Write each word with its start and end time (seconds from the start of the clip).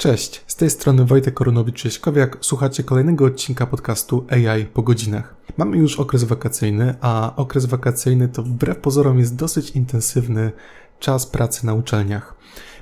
Cześć, 0.00 0.44
z 0.46 0.56
tej 0.56 0.70
strony 0.70 1.04
Wojtek 1.04 1.34
Koronowicz-Cieśkowiak. 1.34 2.36
Słuchacie 2.40 2.82
kolejnego 2.82 3.24
odcinka 3.24 3.66
podcastu 3.66 4.26
AI 4.30 4.64
po 4.64 4.82
godzinach. 4.82 5.36
Mamy 5.56 5.76
już 5.76 6.00
okres 6.00 6.24
wakacyjny, 6.24 6.94
a 7.00 7.32
okres 7.36 7.66
wakacyjny 7.66 8.28
to 8.28 8.42
wbrew 8.42 8.78
pozorom 8.78 9.18
jest 9.18 9.36
dosyć 9.36 9.70
intensywny 9.70 10.52
czas 10.98 11.26
pracy 11.26 11.66
na 11.66 11.74
uczelniach. 11.74 12.34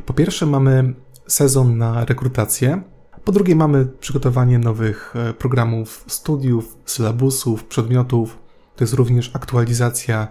Po 0.06 0.14
pierwsze 0.14 0.46
mamy 0.46 0.94
sezon 1.26 1.78
na 1.78 2.04
rekrutację, 2.04 2.82
po 3.24 3.32
drugie 3.32 3.56
mamy 3.56 3.86
przygotowanie 3.86 4.58
nowych 4.58 5.14
e, 5.16 5.34
programów 5.34 6.04
studiów, 6.06 6.76
sylabusów, 6.84 7.64
przedmiotów. 7.64 8.38
To 8.76 8.84
jest 8.84 8.94
również 8.94 9.30
aktualizacja 9.36 10.28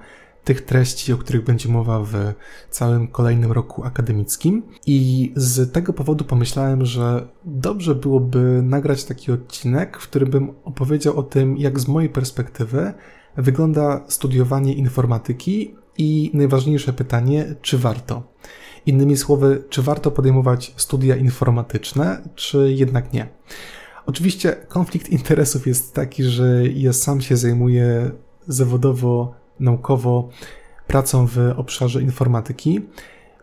tych 0.48 0.62
treści, 0.62 1.14
o 1.14 1.18
których 1.18 1.44
będzie 1.44 1.70
mowa 1.70 2.00
w 2.00 2.14
całym 2.70 3.08
kolejnym 3.08 3.52
roku 3.52 3.84
akademickim. 3.84 4.64
I 4.86 5.32
z 5.36 5.74
tego 5.74 5.94
powodu 5.94 6.26
pomyślałem, 6.26 6.86
że 6.86 7.28
dobrze 7.46 7.96
byłoby 7.96 8.62
nagrać 8.64 9.04
taki 9.04 9.32
odcinek, 9.32 9.98
w 9.98 10.08
którym 10.08 10.30
bym 10.30 10.54
opowiedział 10.64 11.18
o 11.18 11.24
tym, 11.24 11.58
jak 11.58 11.80
z 11.80 11.88
mojej 11.88 12.10
perspektywy 12.10 12.94
wygląda 13.38 14.06
studiowanie 14.08 14.74
informatyki 14.74 15.76
i 15.98 16.32
najważniejsze 16.34 16.94
pytanie, 16.94 17.56
czy 17.62 17.78
warto. 17.78 18.24
Innymi 18.86 19.18
słowy, 19.18 19.64
czy 19.70 19.82
warto 19.82 20.12
podejmować 20.12 20.74
studia 20.78 21.16
informatyczne, 21.16 22.22
czy 22.36 22.74
jednak 22.74 23.14
nie. 23.14 23.28
Oczywiście 24.06 24.56
konflikt 24.68 25.10
interesów 25.20 25.68
jest 25.68 25.94
taki, 25.94 26.24
że 26.24 26.68
ja 26.68 26.94
sam 26.94 27.22
się 27.22 27.38
zajmuję 27.38 28.12
zawodowo 28.48 29.47
naukowo 29.60 30.30
pracą 30.88 31.28
w 31.28 31.38
obszarze 31.56 32.02
informatyki. 32.02 32.82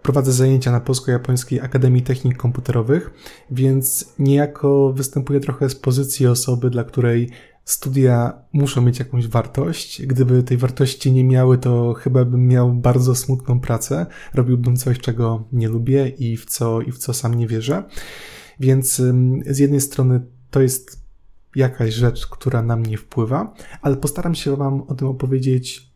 Prowadzę 0.03 0.33
zajęcia 0.33 0.73
na 0.73 0.81
Polsko-Japońskiej 0.81 1.61
Akademii 1.61 2.03
Technik 2.03 2.37
Komputerowych, 2.37 3.11
więc 3.51 4.15
niejako 4.19 4.93
występuję 4.93 5.41
trochę 5.41 5.69
z 5.69 5.75
pozycji 5.75 6.27
osoby, 6.27 6.71
dla 6.71 6.85
której 6.85 7.31
studia 7.65 8.33
muszą 8.53 8.83
mieć 8.83 8.99
jakąś 8.99 9.29
wartość. 9.29 10.07
Gdyby 10.07 10.43
tej 10.43 10.57
wartości 10.57 11.13
nie 11.13 11.25
miały, 11.25 11.59
to 11.59 11.95
chyba 11.95 12.25
bym 12.25 12.49
miał 12.49 12.73
bardzo 12.73 13.15
smutną 13.15 13.61
pracę. 13.61 14.07
Robiłbym 14.35 14.77
coś, 14.77 14.99
czego 14.99 15.45
nie 15.53 15.69
lubię 15.69 16.09
i 16.09 16.37
w 16.37 16.45
co, 16.45 16.81
i 16.81 16.93
w 16.93 16.99
co 16.99 17.15
sam 17.15 17.35
nie 17.35 17.47
wierzę. 17.47 17.85
Więc 18.61 19.03
z 19.47 19.59
jednej 19.59 19.81
strony 19.81 20.21
to 20.51 20.61
jest 20.61 21.05
jakaś 21.57 21.95
rzecz, 21.95 22.27
która 22.27 22.63
na 22.63 22.77
mnie 22.77 22.99
wpływa, 22.99 23.55
ale 23.83 23.97
postaram 23.97 24.35
się 24.35 24.57
Wam 24.57 24.83
o 24.83 24.95
tym 24.95 25.09
opowiedzieć 25.09 25.94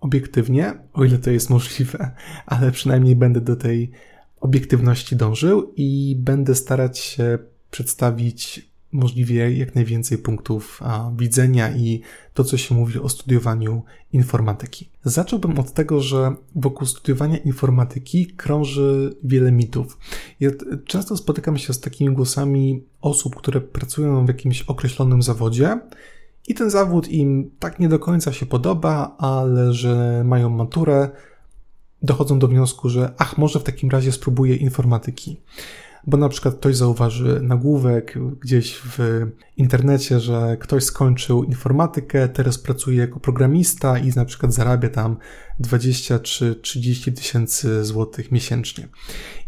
obiektywnie, 0.00 0.74
o 0.92 1.04
ile 1.04 1.18
to 1.18 1.30
jest 1.30 1.50
możliwe, 1.50 2.10
ale 2.46 2.72
przynajmniej 2.72 3.16
będę 3.16 3.40
do 3.40 3.56
tej 3.56 3.90
obiektywności 4.40 5.16
dążył 5.16 5.72
i 5.76 6.16
będę 6.18 6.54
starać 6.54 6.98
się 6.98 7.38
przedstawić 7.70 8.70
możliwie 8.92 9.58
jak 9.58 9.74
najwięcej 9.74 10.18
punktów 10.18 10.80
a, 10.84 11.10
widzenia 11.16 11.76
i 11.76 12.00
to, 12.34 12.44
co 12.44 12.56
się 12.56 12.74
mówi 12.74 12.98
o 12.98 13.08
studiowaniu 13.08 13.82
informatyki. 14.12 14.90
Zacząłbym 15.04 15.58
od 15.58 15.72
tego, 15.72 16.00
że 16.00 16.34
wokół 16.54 16.86
studiowania 16.86 17.36
informatyki 17.36 18.26
krąży 18.26 19.16
wiele 19.24 19.52
mitów. 19.52 19.98
Ja 20.40 20.50
często 20.84 21.16
spotykam 21.16 21.58
się 21.58 21.72
z 21.72 21.80
takimi 21.80 22.14
głosami 22.14 22.84
osób, 23.00 23.36
które 23.36 23.60
pracują 23.60 24.24
w 24.24 24.28
jakimś 24.28 24.62
określonym 24.62 25.22
zawodzie 25.22 25.80
i 26.48 26.54
ten 26.54 26.70
zawód 26.70 27.08
im 27.08 27.50
tak 27.58 27.78
nie 27.78 27.88
do 27.88 27.98
końca 27.98 28.32
się 28.32 28.46
podoba, 28.46 29.16
ale 29.18 29.72
że 29.72 30.22
mają 30.24 30.50
maturę, 30.50 31.10
dochodzą 32.02 32.38
do 32.38 32.48
wniosku, 32.48 32.88
że 32.88 33.12
ach, 33.18 33.38
może 33.38 33.60
w 33.60 33.62
takim 33.62 33.90
razie 33.90 34.12
spróbuję 34.12 34.56
informatyki. 34.56 35.40
Bo 36.06 36.16
na 36.16 36.28
przykład 36.28 36.54
ktoś 36.54 36.76
zauważy 36.76 37.40
nagłówek 37.42 38.18
gdzieś 38.40 38.80
w 38.84 39.26
internecie, 39.56 40.20
że 40.20 40.56
ktoś 40.60 40.84
skończył 40.84 41.44
informatykę, 41.44 42.28
teraz 42.28 42.58
pracuje 42.58 42.98
jako 42.98 43.20
programista 43.20 43.98
i 43.98 44.08
na 44.08 44.24
przykład 44.24 44.54
zarabia 44.54 44.88
tam 44.88 45.16
20 45.58 46.18
czy 46.18 46.54
30 46.54 47.12
tysięcy 47.12 47.84
złotych 47.84 48.32
miesięcznie. 48.32 48.88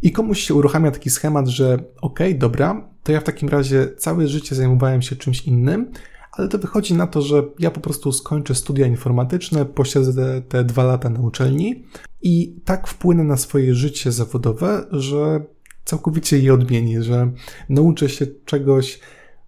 I 0.02 0.12
komuś 0.12 0.40
się 0.40 0.54
uruchamia 0.54 0.90
taki 0.90 1.10
schemat, 1.10 1.48
że 1.48 1.74
okej, 1.74 1.88
okay, 2.00 2.34
dobra, 2.34 2.88
to 3.02 3.12
ja 3.12 3.20
w 3.20 3.24
takim 3.24 3.48
razie 3.48 3.88
całe 3.96 4.28
życie 4.28 4.54
zajmowałem 4.54 5.02
się 5.02 5.16
czymś 5.16 5.42
innym, 5.42 5.92
ale 6.32 6.48
to 6.48 6.58
wychodzi 6.58 6.94
na 6.94 7.06
to, 7.06 7.22
że 7.22 7.42
ja 7.58 7.70
po 7.70 7.80
prostu 7.80 8.12
skończę 8.12 8.54
studia 8.54 8.86
informatyczne, 8.86 9.64
posiedzę 9.64 10.42
te 10.48 10.64
dwa 10.64 10.84
lata 10.84 11.10
na 11.10 11.20
uczelni 11.20 11.84
i 12.22 12.60
tak 12.64 12.88
wpłynę 12.88 13.24
na 13.24 13.36
swoje 13.36 13.74
życie 13.74 14.12
zawodowe, 14.12 14.86
że 14.90 15.44
całkowicie 15.84 16.38
je 16.38 16.54
odmienię, 16.54 17.02
że 17.02 17.32
nauczę 17.68 18.08
się 18.08 18.26
czegoś, 18.44 19.00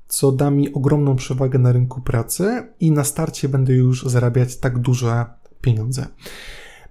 co 0.09 0.33
da 0.33 0.51
mi 0.51 0.73
ogromną 0.73 1.17
przewagę 1.17 1.59
na 1.59 1.73
rynku 1.73 2.01
pracy 2.01 2.69
i 2.81 2.91
na 2.91 3.05
starcie 3.05 3.49
będę 3.49 3.73
już 3.73 4.03
zarabiać 4.03 4.57
tak 4.57 4.79
duże 4.79 5.25
pieniądze. 5.61 6.07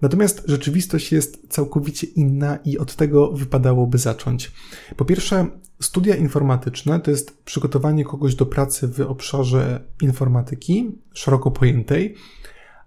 Natomiast 0.01 0.43
rzeczywistość 0.47 1.11
jest 1.11 1.47
całkowicie 1.49 2.07
inna 2.07 2.55
i 2.65 2.77
od 2.77 2.95
tego 2.95 3.31
wypadałoby 3.31 3.97
zacząć. 3.97 4.51
Po 4.97 5.05
pierwsze, 5.05 5.47
studia 5.81 6.15
informatyczne 6.15 6.99
to 6.99 7.11
jest 7.11 7.43
przygotowanie 7.43 8.05
kogoś 8.05 8.35
do 8.35 8.45
pracy 8.45 8.87
w 8.87 9.01
obszarze 9.01 9.81
informatyki, 10.01 10.91
szeroko 11.13 11.51
pojętej, 11.51 12.15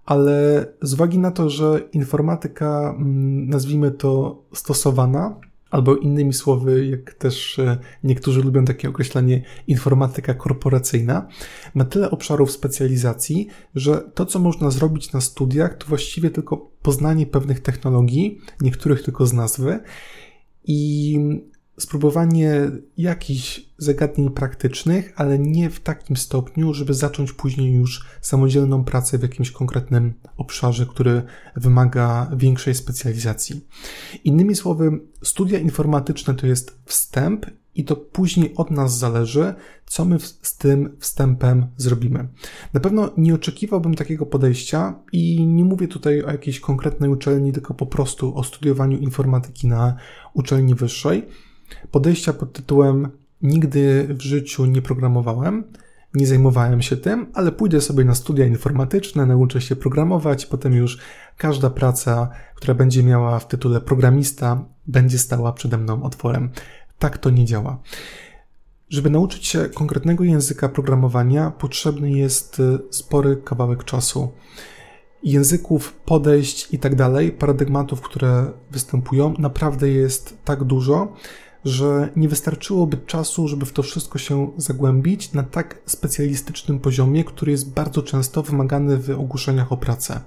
ale 0.07 0.67
z 0.83 0.95
uwagi 0.95 1.19
na 1.19 1.31
to, 1.31 1.51
że 1.51 1.81
informatyka, 1.93 2.95
mm, 2.99 3.49
nazwijmy 3.49 3.91
to 3.91 4.43
stosowana, 4.55 5.41
albo 5.71 5.97
innymi 5.97 6.33
słowy, 6.33 6.87
jak 6.87 7.15
też 7.15 7.59
e, 7.59 7.79
niektórzy 8.05 8.43
lubią 8.43 8.65
takie 8.65 8.89
określenie, 8.89 9.43
informatyka 9.67 10.35
korporacyjna, 10.35 11.29
ma 11.75 11.85
tyle 11.85 12.11
obszarów 12.11 12.51
specjalizacji, 12.51 13.49
że 13.75 14.11
to, 14.15 14.27
co 14.27 14.39
można 14.39 14.71
zrobić 14.71 15.13
na 15.13 15.21
studiach, 15.21 15.77
to 15.77 15.87
właściwie 15.87 16.31
tylko 16.31 16.57
poznanie 16.83 17.27
pewnych 17.27 17.61
technologii, 17.61 18.41
niektórych 18.61 19.03
tylko 19.03 19.27
z 19.27 19.33
nazwy 19.33 19.81
i 20.65 21.19
spróbowanie 21.79 22.71
jakichś 22.97 23.67
zagadnień 23.79 24.31
praktycznych, 24.31 25.13
ale 25.17 25.39
nie 25.39 25.71
w 25.71 25.81
takim 25.81 26.17
stopniu, 26.17 26.75
żeby 26.75 26.95
zacząć 26.95 27.33
później 27.33 27.73
już 27.73 28.07
samodzielną 28.21 28.85
pracę 28.85 29.19
w 29.19 29.23
jakimś 29.23 29.51
konkretnym 29.51 30.15
obszarze, 30.37 30.87
który 30.87 31.23
wymaga 31.57 32.31
większej 32.37 32.75
specjalizacji. 32.75 33.67
Innymi 34.25 34.55
słowy, 34.55 35.01
studia 35.23 35.59
informatyczne 35.59 36.35
to 36.35 36.47
jest 36.47 36.79
wstęp 36.85 37.47
i 37.75 37.85
to 37.85 37.97
później 37.97 38.55
od 38.57 38.71
nas 38.71 38.99
zależy, 38.99 39.55
co 39.87 40.05
my 40.05 40.19
z 40.21 40.57
tym 40.57 40.97
wstępem 41.01 41.67
zrobimy. 41.77 42.29
Na 42.73 42.81
pewno 42.81 43.11
nie 43.17 43.35
oczekiwałbym 43.35 43.95
takiego 43.95 44.27
podejścia 44.27 44.95
i 45.13 45.47
nie 45.47 45.65
mówię 45.65 45.89
tutaj 45.89 46.23
o 46.23 46.31
jakiejś 46.31 46.61
konkretnej 46.61 47.11
uczelni, 47.11 47.53
tylko 47.53 47.75
po 47.75 47.87
prostu 47.87 48.37
o 48.37 48.45
studiowaniu 48.45 48.99
informatyki 48.99 49.67
na 49.67 49.97
uczelni 50.35 50.75
wyższej 50.75 51.27
podejścia 51.91 52.33
pod 52.33 52.53
tytułem 52.53 53.09
Nigdy 53.43 54.07
w 54.11 54.23
życiu 54.23 54.67
nie 54.67 54.83
programowałem, 54.83 55.65
nie 56.15 56.27
zajmowałem 56.27 56.83
się 56.83 56.97
tym, 56.97 57.27
ale 57.35 57.53
pójdę 57.53 57.81
sobie 57.81 58.05
na 58.05 58.15
studia 58.15 58.47
informatyczne, 58.47 59.27
nauczę 59.27 59.61
się 59.61 59.77
programować, 59.77 60.47
potem 60.47 60.75
już 60.75 60.99
każda 61.37 61.71
praca, 61.71 62.31
która 62.55 62.75
będzie 62.75 63.03
miała 63.03 63.39
w 63.39 63.49
tytule 63.49 63.81
programista, 63.81 64.65
będzie 64.87 65.19
stała 65.19 65.53
przede 65.53 65.79
mną 65.79 66.03
otworem. 66.03 66.51
Tak 66.99 67.19
to 67.19 67.31
nie 67.31 67.45
działa. 67.45 67.79
Żeby 68.89 69.11
nauczyć 69.11 69.47
się 69.47 69.69
konkretnego 69.75 70.25
języka 70.25 70.69
programowania, 70.69 71.51
potrzebny 71.51 72.11
jest 72.11 72.61
y, 72.61 72.79
spory 72.91 73.37
kawałek 73.37 73.85
czasu. 73.85 74.33
Języków, 75.23 75.93
podejść 75.93 76.75
i 76.75 76.79
tak 76.79 76.95
dalej, 76.95 77.33
paradygmatów, 77.33 78.01
które 78.01 78.53
występują, 78.71 79.35
naprawdę 79.39 79.89
jest 79.89 80.39
tak 80.45 80.65
dużo, 80.65 81.13
że 81.67 82.09
nie 82.17 82.29
wystarczyłoby 82.29 82.97
czasu, 82.97 83.49
żeby 83.49 83.67
w 83.67 83.73
to 83.73 83.83
wszystko 83.83 84.19
się 84.19 84.51
zagłębić 84.57 85.33
na 85.33 85.43
tak 85.43 85.79
specjalistycznym 85.87 86.79
poziomie, 86.79 87.25
który 87.25 87.53
jest 87.53 87.71
bardzo 87.71 88.03
często 88.03 88.43
wymagany 88.43 88.97
w 88.97 89.11
ogłoszeniach 89.11 89.73
o 89.73 89.77
pracę. 89.77 90.21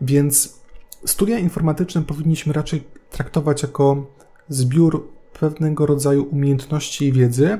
Więc 0.00 0.58
studia 1.06 1.38
informatyczne 1.38 2.02
powinniśmy 2.02 2.52
raczej 2.52 2.84
traktować 3.10 3.62
jako 3.62 4.06
zbiór 4.48 5.08
pewnego 5.40 5.86
rodzaju 5.86 6.22
umiejętności 6.24 7.04
i 7.04 7.12
wiedzy, 7.12 7.58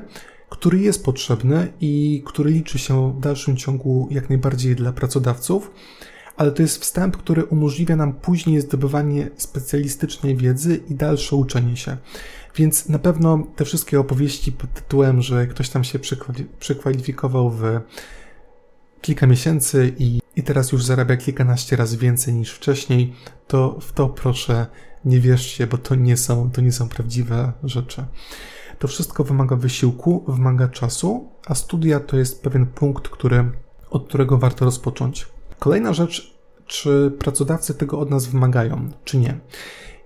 który 0.49 0.79
jest 0.79 1.05
potrzebny 1.05 1.73
i 1.81 2.23
który 2.25 2.51
liczy 2.51 2.79
się 2.79 3.13
w 3.13 3.19
dalszym 3.19 3.57
ciągu 3.57 4.07
jak 4.11 4.29
najbardziej 4.29 4.75
dla 4.75 4.91
pracodawców, 4.91 5.71
ale 6.37 6.51
to 6.51 6.61
jest 6.61 6.81
wstęp, 6.81 7.17
który 7.17 7.45
umożliwia 7.45 7.95
nam 7.95 8.13
później 8.13 8.61
zdobywanie 8.61 9.29
specjalistycznej 9.37 10.35
wiedzy 10.35 10.79
i 10.89 10.95
dalsze 10.95 11.35
uczenie 11.35 11.77
się. 11.77 11.97
Więc 12.55 12.89
na 12.89 12.99
pewno 12.99 13.43
te 13.55 13.65
wszystkie 13.65 13.99
opowieści 13.99 14.51
pod 14.51 14.73
tytułem, 14.73 15.21
że 15.21 15.47
ktoś 15.47 15.69
tam 15.69 15.83
się 15.83 15.99
przekwalifikował 16.59 17.49
w 17.49 17.63
kilka 19.01 19.27
miesięcy 19.27 19.93
i, 19.97 20.21
i 20.35 20.43
teraz 20.43 20.71
już 20.71 20.85
zarabia 20.85 21.17
kilkanaście 21.17 21.75
razy 21.75 21.97
więcej 21.97 22.33
niż 22.33 22.51
wcześniej, 22.51 23.13
to 23.47 23.79
w 23.81 23.91
to 23.91 24.09
proszę 24.09 24.67
nie 25.05 25.19
wierzcie, 25.19 25.67
bo 25.67 25.77
to 25.77 25.95
nie 25.95 26.17
są, 26.17 26.51
to 26.51 26.61
nie 26.61 26.71
są 26.71 26.89
prawdziwe 26.89 27.53
rzeczy. 27.63 28.05
to 28.79 28.87
wszystko 28.87 29.23
wymaga 29.23 29.55
wysiłku, 29.55 30.23
wymaga 30.27 30.67
czasu, 30.67 31.29
a 31.45 31.55
studia 31.55 31.99
to 31.99 32.17
jest 32.17 32.43
pewien 32.43 32.65
punkt, 32.65 33.09
który, 33.09 33.51
od 33.89 34.07
którego 34.07 34.37
warto 34.37 34.65
rozpocząć. 34.65 35.27
Kolejna 35.59 35.93
rzecz, 35.93 36.33
czy 36.65 37.11
pracodawcy 37.19 37.73
tego 37.73 37.99
od 37.99 38.09
nas 38.09 38.25
wymagają, 38.25 38.89
czy 39.03 39.17
nie. 39.17 39.39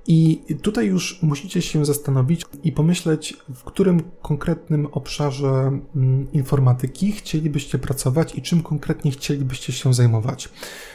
I 0.07 0.41
tutaj 0.61 0.87
już 0.87 1.19
musicie 1.21 1.61
się 1.61 1.85
zastanowić 1.85 2.41
i 2.63 2.71
pomyśleć, 2.71 3.37
w 3.55 3.63
którym 3.63 4.01
konkretnym 4.21 4.85
obszarze 4.85 5.79
mm, 5.95 6.31
informatyki 6.33 7.11
chcielibyście 7.11 7.79
pracować 7.79 8.35
i 8.35 8.41
czym 8.41 8.63
konkretnie 8.63 9.11
chcielibyście 9.11 9.73
się 9.73 9.93
zajmować. 9.93 10.49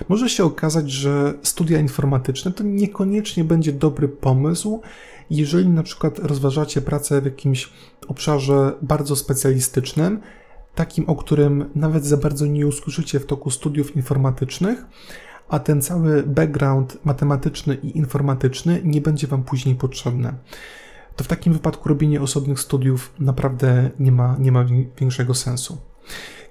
Może 0.08 0.28
się 0.28 0.44
okazać, 0.44 0.90
że 0.90 1.34
studia 1.42 1.78
informatyczne 1.78 2.52
to 2.52 2.64
niekoniecznie 2.64 3.44
będzie 3.44 3.72
dobry 3.72 4.08
pomysł, 4.08 4.80
jeżeli 5.30 5.68
na 5.68 5.82
przykład 5.82 6.18
rozważacie 6.18 6.80
pracę 6.80 7.20
w 7.20 7.24
jakimś 7.24 7.70
obszarze 8.08 8.72
bardzo 8.82 9.16
specjalistycznym, 9.16 10.20
takim, 10.74 11.04
o 11.08 11.16
którym 11.16 11.70
nawet 11.74 12.04
za 12.04 12.16
bardzo 12.16 12.46
nie 12.46 12.66
usłyszycie 12.66 13.20
w 13.20 13.26
toku 13.26 13.50
studiów 13.50 13.96
informatycznych, 13.96 14.86
a 15.52 15.58
ten 15.58 15.82
cały 15.82 16.22
background 16.22 16.98
matematyczny 17.04 17.74
i 17.74 17.98
informatyczny 17.98 18.80
nie 18.84 19.00
będzie 19.00 19.26
Wam 19.26 19.42
później 19.42 19.74
potrzebny. 19.74 20.34
To 21.16 21.24
w 21.24 21.28
takim 21.28 21.52
wypadku 21.52 21.88
robienie 21.88 22.20
osobnych 22.20 22.60
studiów 22.60 23.14
naprawdę 23.18 23.90
nie 23.98 24.12
ma, 24.12 24.36
nie 24.38 24.52
ma 24.52 24.64
większego 25.00 25.34
sensu. 25.34 25.78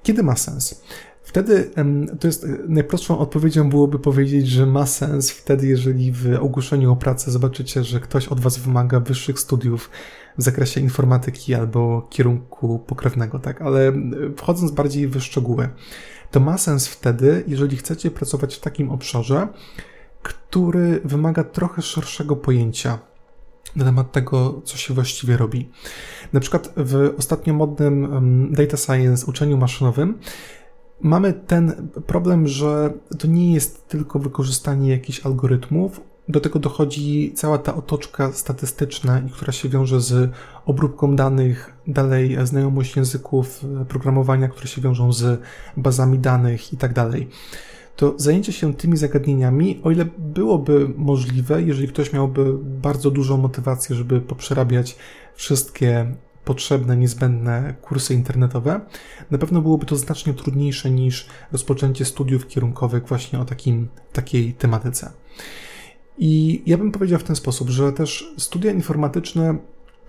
Kiedy 0.04 0.24
ma 0.24 0.36
sens? 0.36 0.84
Wtedy 1.24 1.72
to 2.20 2.28
jest 2.28 2.48
najprostszą 2.68 3.18
odpowiedzią 3.18 3.70
byłoby 3.70 4.00
powiedzieć, 4.00 4.48
że 4.48 4.66
ma 4.66 4.86
sens 4.86 5.32
wtedy, 5.32 5.68
jeżeli 5.68 6.12
w 6.12 6.38
ogłoszeniu 6.42 6.92
o 6.92 6.96
pracę 6.96 7.32
zobaczycie, 7.32 7.84
że 7.84 8.00
ktoś 8.00 8.28
od 8.28 8.40
Was 8.40 8.58
wymaga 8.58 9.00
wyższych 9.00 9.40
studiów 9.40 9.90
w 10.38 10.44
zakresie 10.44 10.82
informatyki 10.82 11.54
albo 11.54 12.08
kierunku 12.10 12.80
pokrewnego, 12.80 13.40
tak? 13.40 13.62
Ale 13.62 13.94
wchodząc 14.38 14.72
bardziej 14.72 15.08
w 15.08 15.20
szczegóły, 15.20 15.70
to 16.32 16.40
ma 16.40 16.58
sens 16.58 16.88
wtedy, 16.88 17.44
jeżeli 17.48 17.78
chcecie 17.78 18.12
pracować 18.12 18.56
w 18.56 18.60
takim 18.60 18.90
obszarze, 18.90 19.48
który 20.24 21.02
wymaga 21.04 21.44
trochę 21.44 21.82
szerszego 21.82 22.36
pojęcia 22.36 23.00
na 23.76 23.86
temat 23.86 24.12
tego, 24.12 24.62
co 24.66 24.78
się 24.78 24.94
właściwie 24.94 25.38
robi. 25.38 25.70
Na 26.34 26.40
przykład 26.40 26.74
w 26.78 27.14
ostatnio 27.18 27.54
modnym 27.54 28.48
data 28.52 28.78
science 28.78 29.26
uczeniu 29.26 29.58
maszynowym 29.58 30.20
mamy 31.02 31.34
ten 31.34 31.90
problem, 32.08 32.48
że 32.48 32.94
to 33.20 33.28
nie 33.28 33.54
jest 33.54 33.88
tylko 33.88 34.20
wykorzystanie 34.20 34.90
jakichś 34.90 35.26
algorytmów, 35.26 36.02
do 36.32 36.40
tego 36.40 36.60
dochodzi 36.60 37.34
cała 37.36 37.58
ta 37.58 37.76
otoczka 37.76 38.32
statystyczna, 38.34 39.22
która 39.34 39.52
się 39.52 39.70
wiąże 39.70 40.02
z 40.02 40.32
obróbką 40.66 41.16
danych, 41.16 41.74
dalej 41.88 42.38
znajomość 42.44 42.96
języków 42.96 43.66
programowania, 43.88 44.48
które 44.48 44.68
się 44.68 44.82
wiążą 44.82 45.14
z 45.14 45.42
bazami 45.78 46.20
danych 46.20 46.74
i 46.74 46.78
tak. 46.78 46.94
To 47.96 48.14
zajęcie 48.18 48.54
się 48.54 48.74
tymi 48.74 48.98
zagadnieniami, 48.98 49.80
o 49.84 49.92
ile 49.92 50.06
byłoby 50.18 50.94
możliwe, 50.98 51.62
jeżeli 51.62 51.88
ktoś 51.88 52.14
miałby 52.14 52.58
bardzo 52.64 53.12
dużą 53.12 53.38
motywację, 53.38 53.96
żeby 53.96 54.22
poprzerabiać 54.22 54.96
wszystkie 55.36 56.16
potrzebne, 56.46 56.98
niezbędne 56.98 57.74
kursy 57.82 58.14
internetowe, 58.14 58.82
na 59.32 59.38
pewno 59.38 59.62
byłoby 59.62 59.86
to 59.86 59.96
znacznie 59.96 60.34
trudniejsze 60.34 60.92
niż 60.92 61.28
rozpoczęcie 61.52 62.06
studiów 62.06 62.48
kierunkowych 62.48 63.08
właśnie 63.08 63.40
o 63.40 63.46
takim, 63.46 63.88
takiej 64.14 64.54
tematyce. 64.54 65.12
I 66.18 66.64
ja 66.66 66.78
bym 66.78 66.92
powiedział 66.92 67.20
w 67.20 67.24
ten 67.24 67.36
sposób, 67.36 67.70
że 67.70 67.92
też 67.92 68.34
studia 68.38 68.72
informatyczne 68.72 69.58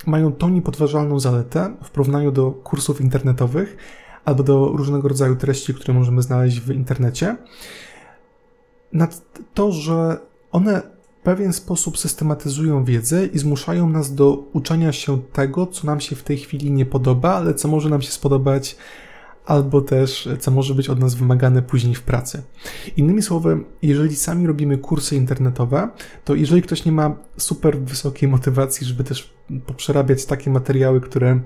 mają 0.07 0.33
tą 0.33 0.49
niepodważalną 0.49 1.21
zaletę 1.21 1.77
w 1.83 1.91
porównaniu 1.91 2.33
do 2.33 2.51
kursów 2.51 3.01
internetowych 3.01 3.77
albo 4.25 4.43
do 4.43 4.69
różnego 4.69 5.09
rodzaju 5.09 5.37
treści, 5.37 5.75
które 5.75 5.95
możemy 5.95 6.23
znaleźć 6.23 6.61
w 6.61 6.71
internecie, 6.71 7.37
nad 8.93 9.23
to, 9.55 9.73
że 9.73 10.19
one 10.53 10.83
w 11.21 11.25
pewien 11.25 11.53
sposób 11.53 11.99
systematyzują 11.99 12.85
wiedzę 12.85 13.27
i 13.27 13.39
zmuszają 13.39 13.89
nas 13.89 14.15
do 14.15 14.45
uczenia 14.53 14.93
się 14.93 15.23
tego, 15.33 15.67
co 15.67 15.87
nam 15.87 16.01
się 16.01 16.17
w 16.17 16.23
tej 16.23 16.39
chwili 16.39 16.71
nie 16.71 16.87
podoba, 16.87 17.35
ale 17.35 17.55
co 17.55 17.69
może 17.69 17.89
nam 17.89 18.03
się 18.03 18.11
spodobać 18.11 18.77
albo 19.47 19.81
też 19.81 20.29
co 20.41 20.51
może 20.51 20.75
być 20.75 20.89
od 20.89 21.01
nas 21.01 21.15
wymagane 21.15 21.63
później 21.63 21.95
w 21.95 22.03
pracy. 22.03 22.43
Innymi 22.97 23.23
słowy, 23.23 23.65
jeżeli 23.83 24.17
sami 24.17 24.47
robimy 24.47 24.79
kursy 24.79 25.17
internetowe, 25.17 25.89
to 26.25 26.35
jeżeli 26.35 26.63
ktoś 26.63 26.85
nie 26.85 26.93
ma 26.93 27.17
super 27.37 27.79
wysokiej 27.79 28.29
motywacji, 28.29 28.87
żeby 28.87 29.05
też 29.05 29.35
poprzerabiać 29.67 30.25
takie 30.25 30.51
materiały, 30.51 31.01
które 31.01 31.41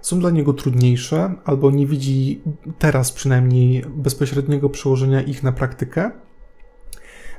są 0.00 0.20
dla 0.20 0.30
niego 0.30 0.52
trudniejsze, 0.52 1.34
albo 1.44 1.70
nie 1.70 1.86
widzi 1.86 2.42
teraz 2.78 3.12
przynajmniej 3.12 3.84
bezpośredniego 3.96 4.70
przełożenia 4.70 5.22
ich 5.22 5.42
na 5.42 5.52
praktykę, 5.52 6.10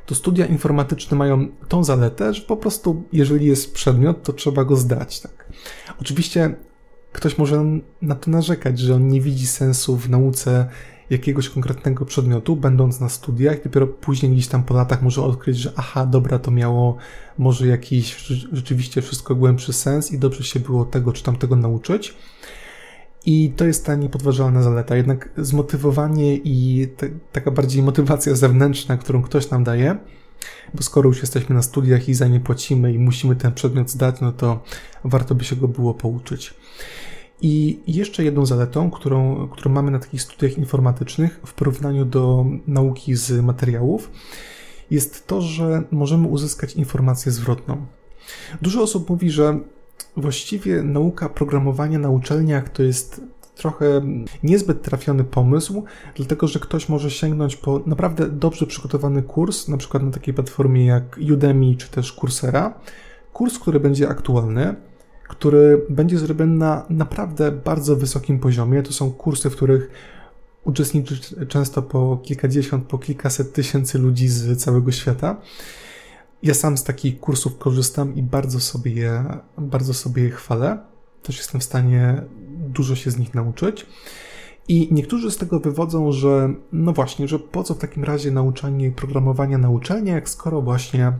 to 0.06 0.16
studia 0.16 0.46
informatyczne 0.46 1.18
mają 1.18 1.48
tą 1.68 1.84
zaletę, 1.84 2.34
że 2.34 2.42
po 2.42 2.58
prostu, 2.58 3.04
jeżeli 3.14 3.46
jest 3.46 3.74
przedmiot, 3.74 4.24
to 4.24 4.34
trzeba 4.34 4.66
go 4.66 4.76
zdać. 4.76 5.20
Tak. 5.22 5.50
Oczywiście 6.02 6.56
ktoś 7.14 7.38
może 7.38 7.66
na 8.02 8.16
to 8.16 8.32
narzekać, 8.32 8.80
że 8.80 8.96
on 8.96 9.08
nie 9.08 9.22
widzi 9.22 9.48
sensu 9.48 9.98
w 9.98 10.10
nauce 10.10 10.66
jakiegoś 11.10 11.50
konkretnego 11.50 12.06
przedmiotu, 12.06 12.56
będąc 12.56 13.00
na 13.00 13.10
studiach, 13.10 13.64
dopiero 13.64 13.88
później 13.88 14.32
gdzieś 14.32 14.48
tam 14.48 14.64
po 14.64 14.74
latach 14.74 15.02
może 15.02 15.22
odkryć, 15.24 15.58
że 15.58 15.74
aha, 15.76 16.06
dobra, 16.06 16.40
to 16.40 16.52
miało 16.52 16.98
może 17.38 17.68
jakiś 17.68 18.16
rzeczywiście 18.52 19.02
wszystko 19.02 19.36
głębszy 19.36 19.74
sens 19.74 20.12
i 20.12 20.20
dobrze 20.20 20.44
się 20.44 20.60
było 20.60 20.86
tego 20.86 21.14
czy 21.14 21.24
tamtego 21.24 21.56
nauczyć. 21.56 22.16
I 23.26 23.54
to 23.56 23.66
jest 23.66 23.86
ta 23.86 23.96
niepodważalna 23.96 24.64
zaleta. 24.64 24.96
Jednak 24.96 25.30
zmotywowanie 25.38 26.36
i 26.36 26.88
te, 26.98 27.10
taka 27.32 27.52
bardziej 27.52 27.84
motywacja 27.84 28.36
zewnętrzna, 28.36 28.98
którą 28.98 29.22
ktoś 29.22 29.50
nam 29.50 29.64
daje, 29.64 29.98
bo 30.74 30.84
skoro 30.84 31.08
już 31.08 31.22
jesteśmy 31.22 31.56
na 31.56 31.62
studiach 31.62 32.10
i 32.10 32.14
za 32.14 32.28
nie 32.28 32.40
płacimy 32.40 32.94
i 32.94 33.00
musimy 33.00 33.36
ten 33.36 33.54
przedmiot 33.54 33.90
zdać, 33.90 34.22
no 34.22 34.32
to 34.32 34.64
warto 35.04 35.36
by 35.36 35.44
się 35.44 35.56
go 35.56 35.68
było 35.68 35.94
pouczyć. 35.94 36.54
I 37.42 37.80
jeszcze 37.88 38.24
jedną 38.24 38.46
zaletą, 38.46 38.92
którą, 38.92 39.48
którą 39.48 39.72
mamy 39.72 39.92
na 39.92 40.00
takich 40.00 40.22
studiach 40.22 40.58
informatycznych 40.58 41.40
w 41.46 41.54
porównaniu 41.54 42.06
do 42.06 42.46
nauki 42.68 43.16
z 43.16 43.44
materiałów, 43.44 44.12
jest 44.92 45.28
to, 45.28 45.42
że 45.42 45.84
możemy 45.92 46.28
uzyskać 46.28 46.74
informację 46.74 47.32
zwrotną. 47.32 47.86
Dużo 48.62 48.82
osób 48.82 49.10
mówi, 49.10 49.32
że 49.32 49.60
właściwie 50.18 50.84
nauka 50.84 51.30
programowania 51.30 52.00
na 52.00 52.10
uczelniach 52.10 52.70
to 52.70 52.84
jest 52.84 53.22
trochę 53.56 54.02
niezbyt 54.44 54.82
trafiony 54.82 55.24
pomysł, 55.24 55.84
dlatego 56.16 56.48
że 56.48 56.60
ktoś 56.60 56.90
może 56.90 57.12
sięgnąć 57.12 57.56
po 57.56 57.82
naprawdę 57.86 58.30
dobrze 58.30 58.68
przygotowany 58.68 59.24
kurs, 59.24 59.68
na 59.68 59.78
przykład 59.78 60.04
na 60.04 60.12
takiej 60.12 60.34
platformie 60.34 60.86
jak 60.86 61.20
Udemy 61.34 61.76
czy 61.76 61.90
też 61.90 62.14
Coursera, 62.14 62.80
kurs, 63.34 63.60
który 63.60 63.80
będzie 63.80 64.10
aktualny, 64.10 64.76
który 65.30 65.86
będzie 65.90 66.18
zrobiony 66.18 66.56
na 66.56 66.86
naprawdę 66.90 67.52
bardzo 67.52 67.96
wysokim 67.96 68.40
poziomie. 68.40 68.84
To 68.84 68.94
są 68.94 69.12
kursy, 69.12 69.50
w 69.50 69.56
których 69.56 69.90
uczestniczy 70.64 71.48
często 71.48 71.82
po 71.82 72.20
kilkadziesiąt, 72.24 72.88
po 72.88 72.98
kilkaset 72.98 73.54
tysięcy 73.54 74.00
ludzi 74.00 74.28
z 74.28 74.64
całego 74.64 74.92
świata. 74.92 75.42
Ja 76.44 76.54
sam 76.54 76.78
z 76.78 76.84
takich 76.84 77.20
kursów 77.20 77.58
korzystam 77.58 78.16
i 78.16 78.24
bardzo 78.24 78.60
sobie 78.60 78.92
je, 78.92 79.24
bardzo 79.58 79.94
sobie 79.94 80.24
je 80.24 80.30
chwalę. 80.30 80.78
Też 81.24 81.38
jestem 81.38 81.62
w 81.62 81.64
stanie 81.64 82.24
dużo 82.74 82.96
się 82.96 83.12
z 83.12 83.18
nich 83.18 83.34
nauczyć. 83.34 83.86
I 84.68 84.88
niektórzy 84.92 85.32
z 85.32 85.38
tego 85.38 85.60
wywodzą, 85.60 86.12
że 86.12 86.54
no 86.72 86.94
właśnie, 86.94 87.28
że 87.28 87.40
po 87.40 87.64
co 87.64 87.74
w 87.74 87.78
takim 87.78 88.04
razie 88.04 88.32
nauczanie 88.32 88.92
programowania 88.92 89.58
na 89.58 89.70
uczelniach, 89.70 90.30
skoro 90.30 90.62
właśnie 90.62 91.14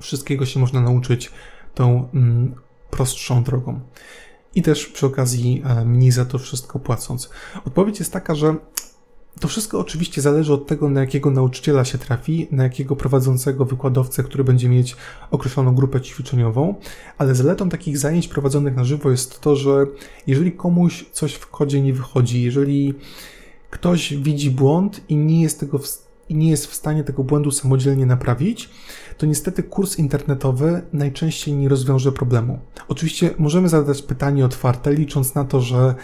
wszystkiego 0.00 0.46
się 0.46 0.60
można 0.60 0.80
nauczyć 0.80 1.30
tą 1.74 2.08
mm, 2.14 2.54
prostszą 2.90 3.42
drogą. 3.42 3.80
I 4.54 4.62
też 4.62 4.86
przy 4.86 5.06
okazji 5.06 5.62
e, 5.64 5.84
mniej 5.84 6.10
za 6.10 6.24
to 6.24 6.38
wszystko 6.38 6.78
płacąc. 6.78 7.30
Odpowiedź 7.64 7.98
jest 7.98 8.12
taka, 8.12 8.34
że 8.34 8.56
to 9.40 9.48
wszystko 9.48 9.78
oczywiście 9.78 10.22
zależy 10.22 10.52
od 10.52 10.66
tego, 10.66 10.90
na 10.90 11.00
jakiego 11.00 11.30
nauczyciela 11.30 11.84
się 11.84 11.98
trafi, 11.98 12.48
na 12.50 12.62
jakiego 12.62 12.96
prowadzącego 12.96 13.64
wykładowcę, 13.64 14.22
który 14.22 14.44
będzie 14.44 14.68
mieć 14.68 14.96
określoną 15.30 15.74
grupę 15.74 16.00
ćwiczeniową, 16.00 16.74
ale 17.18 17.34
zaletą 17.34 17.68
takich 17.68 17.98
zajęć 17.98 18.28
prowadzonych 18.28 18.76
na 18.76 18.84
żywo 18.84 19.10
jest 19.10 19.40
to, 19.40 19.56
że 19.56 19.86
jeżeli 20.26 20.52
komuś 20.52 21.04
coś 21.12 21.34
w 21.34 21.46
kodzie 21.46 21.80
nie 21.82 21.92
wychodzi, 21.92 22.42
jeżeli 22.42 22.94
ktoś 23.70 24.14
widzi 24.14 24.50
błąd 24.50 25.00
i 25.08 25.16
nie 25.16 25.42
jest, 25.42 25.60
tego 25.60 25.78
w, 25.78 26.06
i 26.28 26.34
nie 26.34 26.50
jest 26.50 26.66
w 26.66 26.74
stanie 26.74 27.04
tego 27.04 27.24
błędu 27.24 27.50
samodzielnie 27.50 28.06
naprawić, 28.06 28.70
to 29.18 29.26
niestety 29.26 29.62
kurs 29.62 29.98
internetowy 29.98 30.82
najczęściej 30.92 31.54
nie 31.54 31.68
rozwiąże 31.68 32.12
problemu. 32.12 32.58
Oczywiście 32.88 33.30
możemy 33.38 33.68
zadać 33.68 34.02
pytanie 34.02 34.44
otwarte, 34.44 34.94
licząc 34.94 35.34
na 35.34 35.44
to, 35.44 35.60
że 35.60 35.94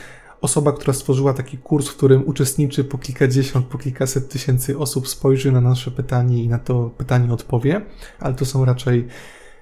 osoba, 0.43 0.73
która 0.73 0.93
stworzyła 0.93 1.33
taki 1.33 1.59
kurs, 1.59 1.89
w 1.89 1.97
którym 1.97 2.29
uczestniczy 2.29 2.85
po 2.85 2.99
kilkadziesiąt, 2.99 3.67
po 3.67 3.79
kilkaset 3.79 4.29
tysięcy 4.29 4.79
osób, 4.79 5.09
spojrzy 5.09 5.53
na 5.53 5.61
nasze 5.61 5.91
pytanie 5.91 6.45
i 6.45 6.49
na 6.49 6.59
to 6.59 6.91
pytanie 6.99 7.33
odpowie, 7.33 7.81
ale 8.21 8.35
to 8.35 8.45
są 8.47 8.65
raczej 8.65 9.09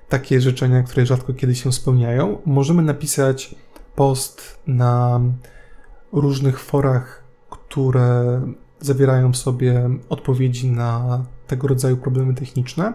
takie 0.09 0.41
życzenia, 0.41 0.83
które 0.83 1.07
rzadko 1.07 1.35
kiedy 1.35 1.55
się 1.55 1.73
spełniają. 1.73 2.39
Możemy 2.47 2.83
napisać 2.83 3.55
post 3.95 4.59
na 4.67 5.21
różnych 6.13 6.61
forach, 6.61 7.25
które 7.51 8.41
zawierają 8.81 9.33
w 9.33 9.37
sobie 9.37 9.91
odpowiedzi 10.09 10.71
na 10.71 11.25
tego 11.47 11.69
rodzaju 11.69 11.97
problemy 11.97 12.35
techniczne, 12.35 12.93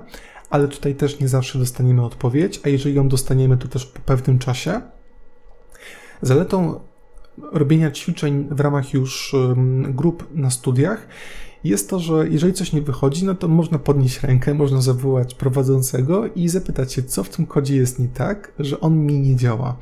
ale 0.50 0.68
tutaj 0.68 0.96
też 0.96 1.20
nie 1.20 1.28
zawsze 1.28 1.60
dostaniemy 1.60 2.06
odpowiedź, 2.06 2.62
a 2.64 2.70
jeżeli 2.70 2.96
ją 2.96 3.08
dostaniemy, 3.08 3.58
to 3.58 3.68
też 3.68 3.86
po 3.86 4.00
pewnym 4.00 4.40
czasie. 4.40 4.82
Zaletą 6.22 6.80
robienia 7.52 7.92
ćwiczeń 7.92 8.48
w 8.52 8.60
ramach 8.60 8.94
już 8.94 9.36
grup 9.90 10.28
na 10.34 10.50
studiach 10.50 11.08
jest 11.66 11.90
to, 11.90 12.00
że 12.00 12.30
jeżeli 12.30 12.54
coś 12.54 12.74
nie 12.74 12.82
wychodzi, 12.82 13.26
no 13.26 13.36
to 13.36 13.48
można 13.48 13.80
podnieść 13.80 14.24
rękę, 14.24 14.54
można 14.54 14.82
zawołać 14.82 15.36
prowadzącego 15.36 16.28
i 16.28 16.50
zapytać 16.50 16.94
się, 16.94 17.04
co 17.04 17.24
w 17.24 17.30
tym 17.30 17.46
kodzie 17.46 17.76
jest 17.76 18.00
nie 18.00 18.08
tak, 18.08 18.52
że 18.60 18.80
on 18.80 19.06
mi 19.06 19.20
nie 19.20 19.36
działa. 19.36 19.78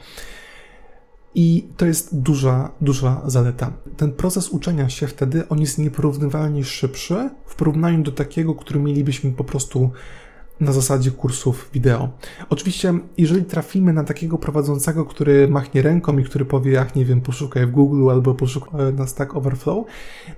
I 1.36 1.68
to 1.78 1.86
jest 1.86 2.20
duża, 2.20 2.72
duża 2.82 3.22
zaleta. 3.26 3.74
Ten 3.98 4.12
proces 4.12 4.50
uczenia 4.50 4.90
się 4.90 5.08
wtedy, 5.08 5.50
on 5.50 5.62
jest 5.62 5.78
nieporównywalnie 5.78 6.64
szybszy 6.64 7.30
w 7.46 7.56
porównaniu 7.56 8.04
do 8.04 8.12
takiego, 8.12 8.56
który 8.56 8.80
mielibyśmy 8.80 9.32
po 9.32 9.44
prostu 9.44 9.92
na 10.64 10.72
zasadzie 10.72 11.12
kursów 11.12 11.70
wideo. 11.74 12.10
Oczywiście, 12.50 12.94
jeżeli 13.18 13.46
trafimy 13.46 13.94
na 13.94 14.04
takiego 14.04 14.38
prowadzącego, 14.38 15.06
który 15.06 15.48
machnie 15.48 15.82
ręką 15.82 16.18
i 16.18 16.24
który 16.24 16.46
powie, 16.46 16.72
jak 16.72 16.96
nie 16.96 17.06
wiem, 17.06 17.22
poszukaj 17.22 17.66
w 17.68 17.72
Google 17.72 18.10
albo 18.10 18.34
poszukaj 18.34 18.94
na 18.94 19.08
Stack 19.08 19.36
Overflow, 19.36 19.86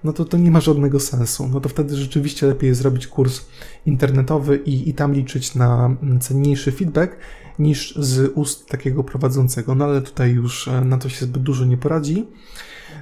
no 0.04 0.14
to 0.14 0.26
to 0.26 0.38
nie 0.38 0.52
ma 0.52 0.60
żadnego 0.60 1.00
sensu. 1.00 1.48
No 1.54 1.62
to 1.62 1.70
wtedy 1.70 1.96
rzeczywiście 1.96 2.48
lepiej 2.48 2.68
jest 2.68 2.82
zrobić 2.82 3.08
kurs 3.08 3.46
internetowy 3.86 4.58
i, 4.58 4.90
i 4.90 4.94
tam 4.94 5.14
liczyć 5.14 5.56
na 5.56 5.96
cenniejszy 6.20 6.72
feedback 6.72 7.18
niż 7.60 7.96
z 7.96 8.32
ust 8.36 8.68
takiego 8.68 9.04
prowadzącego. 9.04 9.76
No 9.76 9.86
ale 9.86 10.02
tutaj 10.02 10.32
już 10.32 10.68
e, 10.68 10.82
na 10.82 10.98
to 10.98 11.10
się 11.10 11.26
zbyt 11.26 11.44
dużo 11.44 11.66
nie 11.66 11.78
poradzi. 11.78 12.28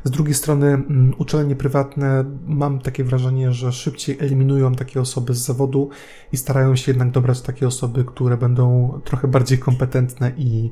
Z 0.03 0.11
drugiej 0.11 0.33
strony 0.33 0.67
mm, 0.67 1.13
uczelnie 1.17 1.55
prywatne 1.55 2.25
mam 2.47 2.79
takie 2.79 3.03
wrażenie, 3.03 3.51
że 3.51 3.71
szybciej 3.71 4.17
eliminują 4.19 4.75
takie 4.75 5.01
osoby 5.01 5.33
z 5.33 5.37
zawodu 5.37 5.89
i 6.31 6.37
starają 6.37 6.75
się 6.75 6.91
jednak 6.91 7.11
dobrać 7.11 7.41
takie 7.41 7.67
osoby, 7.67 8.05
które 8.05 8.37
będą 8.37 8.99
trochę 9.03 9.27
bardziej 9.27 9.57
kompetentne 9.57 10.31
i, 10.37 10.71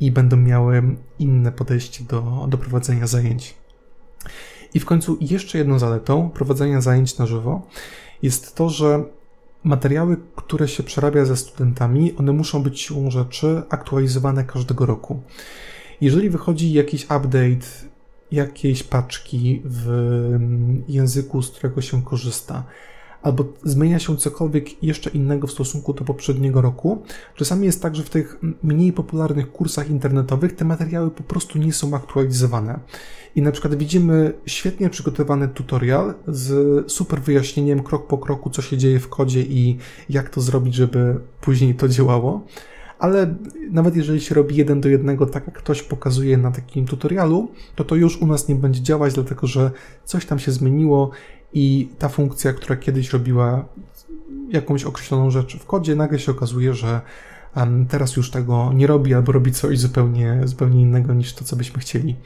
i 0.00 0.12
będą 0.12 0.36
miały 0.36 0.82
inne 1.18 1.52
podejście 1.52 2.04
do, 2.04 2.46
do 2.48 2.58
prowadzenia 2.58 3.06
zajęć. 3.06 3.54
I 4.74 4.80
w 4.80 4.84
końcu 4.84 5.18
jeszcze 5.20 5.58
jedną 5.58 5.78
zaletą 5.78 6.30
prowadzenia 6.30 6.80
zajęć 6.80 7.18
na 7.18 7.26
żywo 7.26 7.62
jest 8.22 8.54
to, 8.54 8.68
że 8.68 9.04
materiały, 9.64 10.16
które 10.36 10.68
się 10.68 10.82
przerabia 10.82 11.24
ze 11.24 11.36
studentami, 11.36 12.16
one 12.16 12.32
muszą 12.32 12.62
być 12.62 12.80
siłą 12.80 13.10
rzeczy 13.10 13.62
aktualizowane 13.68 14.44
każdego 14.44 14.86
roku. 14.86 15.22
Jeżeli 16.00 16.30
wychodzi 16.30 16.72
jakiś 16.72 17.04
update 17.04 17.66
jakiejś 18.32 18.82
paczki 18.82 19.62
w 19.64 19.88
mm, 19.88 20.84
języku, 20.88 21.42
z 21.42 21.50
którego 21.50 21.80
się 21.80 22.02
korzysta, 22.02 22.64
albo 23.24 23.44
zmienia 23.62 23.98
się 23.98 24.16
cokolwiek 24.16 24.82
jeszcze 24.82 25.10
innego 25.10 25.46
w 25.46 25.52
stosunku 25.52 25.92
do 25.92 26.04
poprzedniego 26.04 26.60
roku. 26.60 27.02
Czasami 27.34 27.66
jest 27.66 27.82
tak, 27.82 27.96
że 27.96 28.02
w 28.02 28.10
tych 28.10 28.38
mniej 28.62 28.92
popularnych 28.92 29.52
kursach 29.52 29.90
internetowych 29.90 30.56
te 30.56 30.64
materiały 30.64 31.10
po 31.10 31.22
prostu 31.22 31.58
nie 31.58 31.72
są 31.72 31.94
aktualizowane. 31.94 32.80
I 33.36 33.42
na 33.42 33.52
przykład 33.52 33.74
widzimy 33.74 34.32
świetnie 34.46 34.90
przygotowany 34.90 35.48
tutorial 35.48 36.14
z 36.28 36.92
super 36.92 37.20
wyjaśnieniem 37.22 37.82
krok 37.82 38.06
po 38.06 38.18
kroku, 38.18 38.50
co 38.50 38.62
się 38.62 38.78
dzieje 38.78 39.00
w 39.00 39.08
kodzie 39.08 39.40
i 39.40 39.78
jak 40.08 40.30
to 40.30 40.40
zrobić, 40.40 40.74
żeby 40.74 41.20
później 41.40 41.74
to 41.74 41.88
działało 41.88 42.46
ale 42.98 43.34
nawet 43.70 43.96
jeżeli 43.96 44.20
się 44.20 44.34
robi 44.34 44.56
jeden 44.56 44.80
do 44.80 44.88
jednego, 44.88 45.26
tak 45.26 45.46
jak 45.46 45.58
ktoś 45.58 45.82
pokazuje 45.82 46.36
na 46.36 46.50
takim 46.50 46.86
tutorialu, 46.86 47.48
to 47.74 47.84
to 47.84 47.94
już 47.94 48.16
u 48.16 48.26
nas 48.26 48.48
nie 48.48 48.54
będzie 48.54 48.82
działać, 48.82 49.14
dlatego 49.14 49.46
że 49.46 49.70
coś 50.04 50.26
tam 50.26 50.38
się 50.38 50.52
zmieniło 50.52 51.10
i 51.52 51.88
ta 51.98 52.08
funkcja, 52.08 52.52
która 52.52 52.76
kiedyś 52.76 53.12
robiła 53.12 53.64
jakąś 54.48 54.84
określoną 54.84 55.30
rzecz 55.30 55.56
w 55.56 55.66
kodzie, 55.66 55.96
nagle 55.96 56.18
się 56.18 56.32
okazuje, 56.32 56.74
że 56.74 57.00
teraz 57.88 58.16
już 58.16 58.30
tego 58.30 58.72
nie 58.72 58.86
robi 58.86 59.14
albo 59.14 59.32
robi 59.32 59.52
coś 59.52 59.78
zupełnie, 59.78 60.40
zupełnie 60.44 60.82
innego 60.82 61.14
niż 61.14 61.34
to, 61.34 61.44
co 61.44 61.56
byśmy 61.56 61.80
chcieli. 61.80 62.16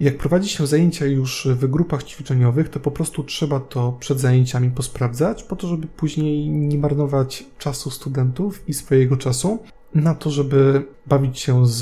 Jak 0.00 0.18
prowadzi 0.18 0.48
się 0.48 0.66
zajęcia 0.66 1.06
już 1.06 1.48
w 1.50 1.66
grupach 1.66 2.02
ćwiczeniowych, 2.02 2.68
to 2.68 2.80
po 2.80 2.90
prostu 2.90 3.24
trzeba 3.24 3.60
to 3.60 3.96
przed 4.00 4.20
zajęciami 4.20 4.70
posprawdzać, 4.70 5.42
po 5.42 5.56
to, 5.56 5.68
żeby 5.68 5.86
później 5.86 6.50
nie 6.50 6.78
marnować 6.78 7.44
czasu 7.58 7.90
studentów 7.90 8.68
i 8.68 8.74
swojego 8.74 9.16
czasu, 9.16 9.58
na 9.94 10.14
to, 10.14 10.30
żeby 10.30 10.86
bawić 11.06 11.38
się 11.38 11.66
z, 11.66 11.78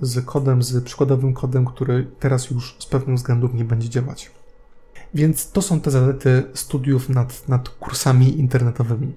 z 0.00 0.24
kodem, 0.24 0.62
z 0.62 0.84
przykładowym 0.84 1.34
kodem, 1.34 1.66
który 1.66 2.10
teraz 2.20 2.50
już 2.50 2.76
z 2.78 2.86
pewnych 2.86 3.16
względów 3.16 3.54
nie 3.54 3.64
będzie 3.64 3.88
działać. 3.88 4.30
Więc 5.14 5.50
to 5.50 5.62
są 5.62 5.80
te 5.80 5.90
zalety 5.90 6.42
studiów 6.54 7.08
nad, 7.08 7.48
nad 7.48 7.68
kursami 7.68 8.38
internetowymi. 8.38 9.12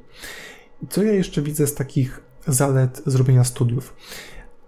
Co 0.89 1.03
ja 1.03 1.13
jeszcze 1.13 1.41
widzę 1.41 1.67
z 1.67 1.75
takich 1.75 2.21
zalet 2.47 3.01
zrobienia 3.05 3.43
studiów? 3.43 3.95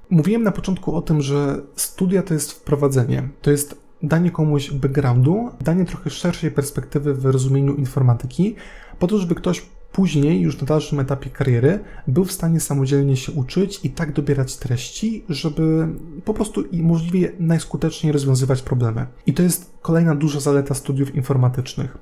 Mówiłem 0.09 0.43
na 0.43 0.51
początku 0.51 0.95
o 0.95 1.01
tym, 1.01 1.21
że 1.21 1.61
studia 1.75 2.23
to 2.23 2.33
jest 2.33 2.51
wprowadzenie, 2.51 3.29
to 3.41 3.51
jest 3.51 3.85
danie 4.03 4.31
komuś 4.31 4.71
backgroundu, 4.71 5.49
danie 5.61 5.85
trochę 5.85 6.09
szerszej 6.09 6.51
perspektywy 6.51 7.13
w 7.13 7.25
rozumieniu 7.25 7.75
informatyki, 7.75 8.55
po 8.99 9.07
to, 9.07 9.17
żeby 9.17 9.35
ktoś 9.35 9.65
później, 9.95 10.41
już 10.41 10.61
na 10.61 10.67
dalszym 10.67 10.99
etapie 10.99 11.29
kariery, 11.29 11.79
był 12.07 12.25
w 12.25 12.31
stanie 12.31 12.59
samodzielnie 12.59 13.17
się 13.17 13.31
uczyć 13.31 13.79
i 13.83 13.89
tak 13.89 14.13
dobierać 14.13 14.57
treści, 14.57 15.23
żeby 15.29 15.87
po 16.25 16.33
prostu 16.33 16.61
i 16.61 16.83
możliwie 16.83 17.31
najskuteczniej 17.39 18.13
rozwiązywać 18.13 18.61
problemy. 18.61 19.07
I 19.25 19.33
to 19.33 19.43
jest 19.43 19.71
kolejna 19.81 20.15
duża 20.15 20.39
zaleta 20.39 20.73
studiów 20.73 21.15
informatycznych. 21.15 21.97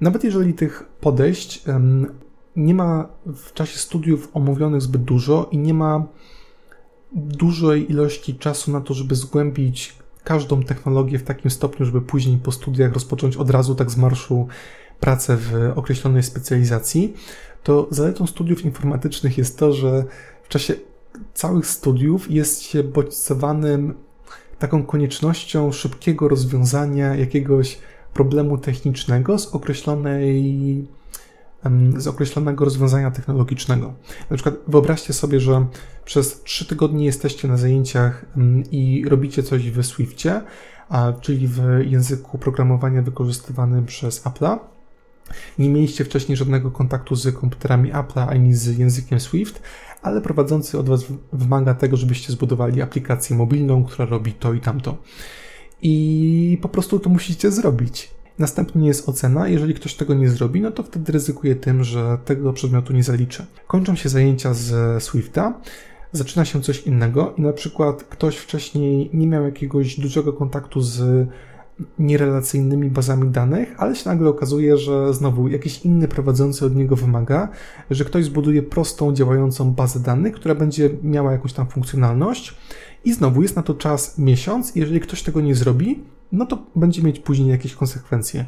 Nawet 0.00 0.24
jeżeli 0.24 0.54
tych 0.54 0.84
podejść 1.00 1.64
nie 2.56 2.74
ma 2.74 3.08
w 3.26 3.52
czasie 3.52 3.78
studiów 3.78 4.28
omówionych 4.34 4.82
zbyt 4.82 5.02
dużo 5.02 5.48
i 5.52 5.58
nie 5.58 5.74
ma 5.74 6.06
dużej 7.12 7.90
ilości 7.90 8.34
czasu 8.34 8.72
na 8.72 8.80
to, 8.80 8.94
żeby 8.94 9.14
zgłębić 9.14 9.96
każdą 10.24 10.62
technologię 10.62 11.18
w 11.18 11.22
takim 11.22 11.50
stopniu, 11.50 11.86
żeby 11.86 12.00
później 12.02 12.38
po 12.38 12.52
studiach 12.52 12.92
rozpocząć 12.92 13.36
od 13.36 13.50
razu 13.50 13.74
tak 13.74 13.90
z 13.90 13.96
marszu 13.96 14.48
pracę 15.04 15.36
w 15.36 15.72
określonej 15.74 16.22
specjalizacji, 16.22 17.14
to 17.62 17.88
zaletą 17.90 18.26
studiów 18.26 18.64
informatycznych 18.64 19.38
jest 19.38 19.58
to, 19.58 19.72
że 19.72 20.04
w 20.42 20.48
czasie 20.48 20.74
całych 21.34 21.66
studiów 21.66 22.30
jest 22.30 22.62
się 22.62 22.82
bodźcowanym 22.84 23.94
taką 24.58 24.82
koniecznością 24.82 25.72
szybkiego 25.72 26.28
rozwiązania 26.28 27.16
jakiegoś 27.16 27.78
problemu 28.14 28.58
technicznego 28.58 29.38
z 29.38 29.46
określonej 29.46 30.88
z 31.96 32.06
określonego 32.06 32.64
rozwiązania 32.64 33.10
technologicznego. 33.10 33.94
Na 34.30 34.36
przykład 34.36 34.54
wyobraźcie 34.68 35.12
sobie, 35.12 35.40
że 35.40 35.66
przez 36.04 36.42
trzy 36.42 36.66
tygodnie 36.66 37.04
jesteście 37.04 37.48
na 37.48 37.56
zajęciach 37.56 38.24
i 38.70 39.04
robicie 39.08 39.42
coś 39.42 39.70
w 39.70 39.86
Swiftie, 39.86 40.40
czyli 41.20 41.48
w 41.48 41.60
języku 41.86 42.38
programowania 42.38 43.02
wykorzystywanym 43.02 43.86
przez 43.86 44.24
Apple'a 44.24 44.58
nie 45.58 45.68
mieliście 45.68 46.04
wcześniej 46.04 46.36
żadnego 46.36 46.70
kontaktu 46.70 47.14
z 47.16 47.34
komputerami 47.34 47.90
Apple 47.90 48.20
ani 48.20 48.54
z 48.54 48.78
językiem 48.78 49.20
Swift, 49.20 49.62
ale 50.02 50.20
prowadzący 50.20 50.78
od 50.78 50.88
Was 50.88 51.04
wymaga 51.32 51.74
tego, 51.74 51.96
żebyście 51.96 52.32
zbudowali 52.32 52.82
aplikację 52.82 53.36
mobilną, 53.36 53.84
która 53.84 54.06
robi 54.06 54.32
to 54.32 54.52
i 54.52 54.60
tamto. 54.60 54.96
I 55.82 56.58
po 56.62 56.68
prostu 56.68 56.98
to 56.98 57.10
musicie 57.10 57.50
zrobić. 57.50 58.10
Następnie 58.38 58.88
jest 58.88 59.08
ocena. 59.08 59.48
Jeżeli 59.48 59.74
ktoś 59.74 59.94
tego 59.94 60.14
nie 60.14 60.28
zrobi, 60.28 60.60
no 60.60 60.70
to 60.70 60.82
wtedy 60.82 61.12
ryzykuje 61.12 61.56
tym, 61.56 61.84
że 61.84 62.18
tego 62.24 62.52
przedmiotu 62.52 62.92
nie 62.92 63.02
zaliczy. 63.02 63.46
Kończą 63.66 63.94
się 63.94 64.08
zajęcia 64.08 64.54
z 64.54 65.02
Swifta, 65.02 65.60
zaczyna 66.12 66.44
się 66.44 66.62
coś 66.62 66.82
innego 66.82 67.34
i 67.36 67.42
na 67.42 67.52
przykład 67.52 68.04
ktoś 68.04 68.36
wcześniej 68.36 69.10
nie 69.12 69.26
miał 69.26 69.44
jakiegoś 69.44 70.00
dużego 70.00 70.32
kontaktu 70.32 70.80
z 70.80 71.28
nierelacyjnymi 71.98 72.90
bazami 72.90 73.30
danych, 73.30 73.74
ale 73.78 73.96
się 73.96 74.08
nagle 74.08 74.28
okazuje, 74.28 74.76
że 74.76 75.14
znowu 75.14 75.48
jakiś 75.48 75.84
inny 75.84 76.08
prowadzący 76.08 76.66
od 76.66 76.76
niego 76.76 76.96
wymaga, 76.96 77.48
że 77.90 78.04
ktoś 78.04 78.24
zbuduje 78.24 78.62
prostą, 78.62 79.14
działającą 79.14 79.72
bazę 79.72 80.00
danych, 80.00 80.34
która 80.34 80.54
będzie 80.54 80.90
miała 81.02 81.32
jakąś 81.32 81.52
tam 81.52 81.66
funkcjonalność 81.66 82.56
i 83.04 83.12
znowu 83.12 83.42
jest 83.42 83.56
na 83.56 83.62
to 83.62 83.74
czas 83.74 84.18
miesiąc. 84.18 84.76
Jeżeli 84.76 85.00
ktoś 85.00 85.22
tego 85.22 85.40
nie 85.40 85.54
zrobi, 85.54 86.04
no 86.32 86.46
to 86.46 86.66
będzie 86.76 87.02
mieć 87.02 87.20
później 87.20 87.48
jakieś 87.48 87.74
konsekwencje. 87.74 88.46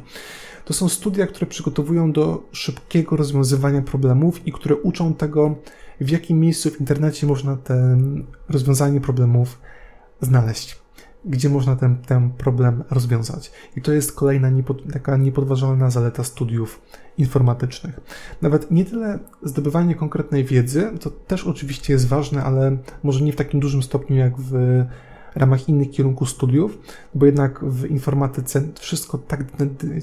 To 0.65 0.73
są 0.73 0.89
studia, 0.89 1.27
które 1.27 1.45
przygotowują 1.47 2.11
do 2.11 2.43
szybkiego 2.51 3.15
rozwiązywania 3.15 3.81
problemów 3.81 4.47
i 4.47 4.51
które 4.51 4.75
uczą 4.75 5.13
tego, 5.13 5.55
w 6.01 6.09
jakim 6.09 6.39
miejscu 6.39 6.69
w 6.69 6.79
internecie 6.79 7.27
można 7.27 7.55
te 7.55 7.97
rozwiązanie 8.49 9.01
problemów 9.01 9.59
znaleźć 10.21 10.86
gdzie 11.27 11.49
można 11.49 11.75
ten, 11.75 11.97
ten 11.97 12.29
problem 12.29 12.83
rozwiązać. 12.89 13.51
I 13.75 13.81
to 13.81 13.93
jest 13.93 14.11
kolejna 14.11 14.49
niepod, 14.49 14.93
taka 14.93 15.17
niepodważalna 15.17 15.89
zaleta 15.89 16.23
studiów 16.23 16.81
informatycznych. 17.17 17.99
Nawet 18.41 18.71
nie 18.71 18.85
tyle 18.85 19.19
zdobywanie 19.43 19.95
konkretnej 19.95 20.45
wiedzy, 20.45 20.89
to 21.01 21.09
też 21.09 21.47
oczywiście 21.47 21.93
jest 21.93 22.07
ważne, 22.07 22.43
ale 22.43 22.77
może 23.03 23.21
nie 23.23 23.33
w 23.33 23.35
takim 23.35 23.59
dużym 23.59 23.83
stopniu 23.83 24.15
jak 24.15 24.37
w 24.37 24.83
ramach 25.35 25.69
innych 25.69 25.91
kierunków 25.91 26.29
studiów, 26.29 26.77
bo 27.15 27.25
jednak 27.25 27.65
w 27.65 27.85
informatyce 27.85 28.63
wszystko 28.79 29.17
tak 29.17 29.43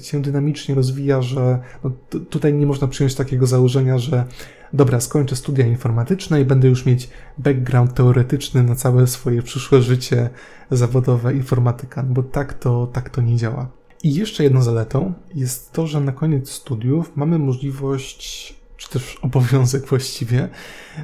się 0.01 0.21
dynamicznie 0.21 0.75
rozwija, 0.75 1.21
że 1.21 1.59
no, 1.83 1.91
tutaj 2.29 2.53
nie 2.53 2.65
można 2.65 2.87
przyjąć 2.87 3.15
takiego 3.15 3.47
założenia, 3.47 3.97
że 3.97 4.25
dobra, 4.73 4.99
skończę 4.99 5.35
studia 5.35 5.65
informatyczne 5.65 6.41
i 6.41 6.45
będę 6.45 6.67
już 6.67 6.85
mieć 6.85 7.09
background 7.37 7.93
teoretyczny 7.93 8.63
na 8.63 8.75
całe 8.75 9.07
swoje 9.07 9.41
przyszłe 9.41 9.81
życie 9.81 10.29
zawodowe 10.71 11.33
informatyka, 11.33 12.03
bo 12.03 12.23
tak 12.23 12.53
to, 12.53 12.87
tak 12.87 13.09
to 13.09 13.21
nie 13.21 13.35
działa. 13.35 13.67
I 14.03 14.13
jeszcze 14.13 14.43
jedną 14.43 14.61
zaletą 14.61 15.13
jest 15.35 15.71
to, 15.71 15.87
że 15.87 16.01
na 16.01 16.11
koniec 16.11 16.49
studiów 16.49 17.11
mamy 17.15 17.39
możliwość, 17.39 18.55
czy 18.77 18.89
też 18.89 19.17
obowiązek 19.21 19.85
właściwie, 19.85 20.49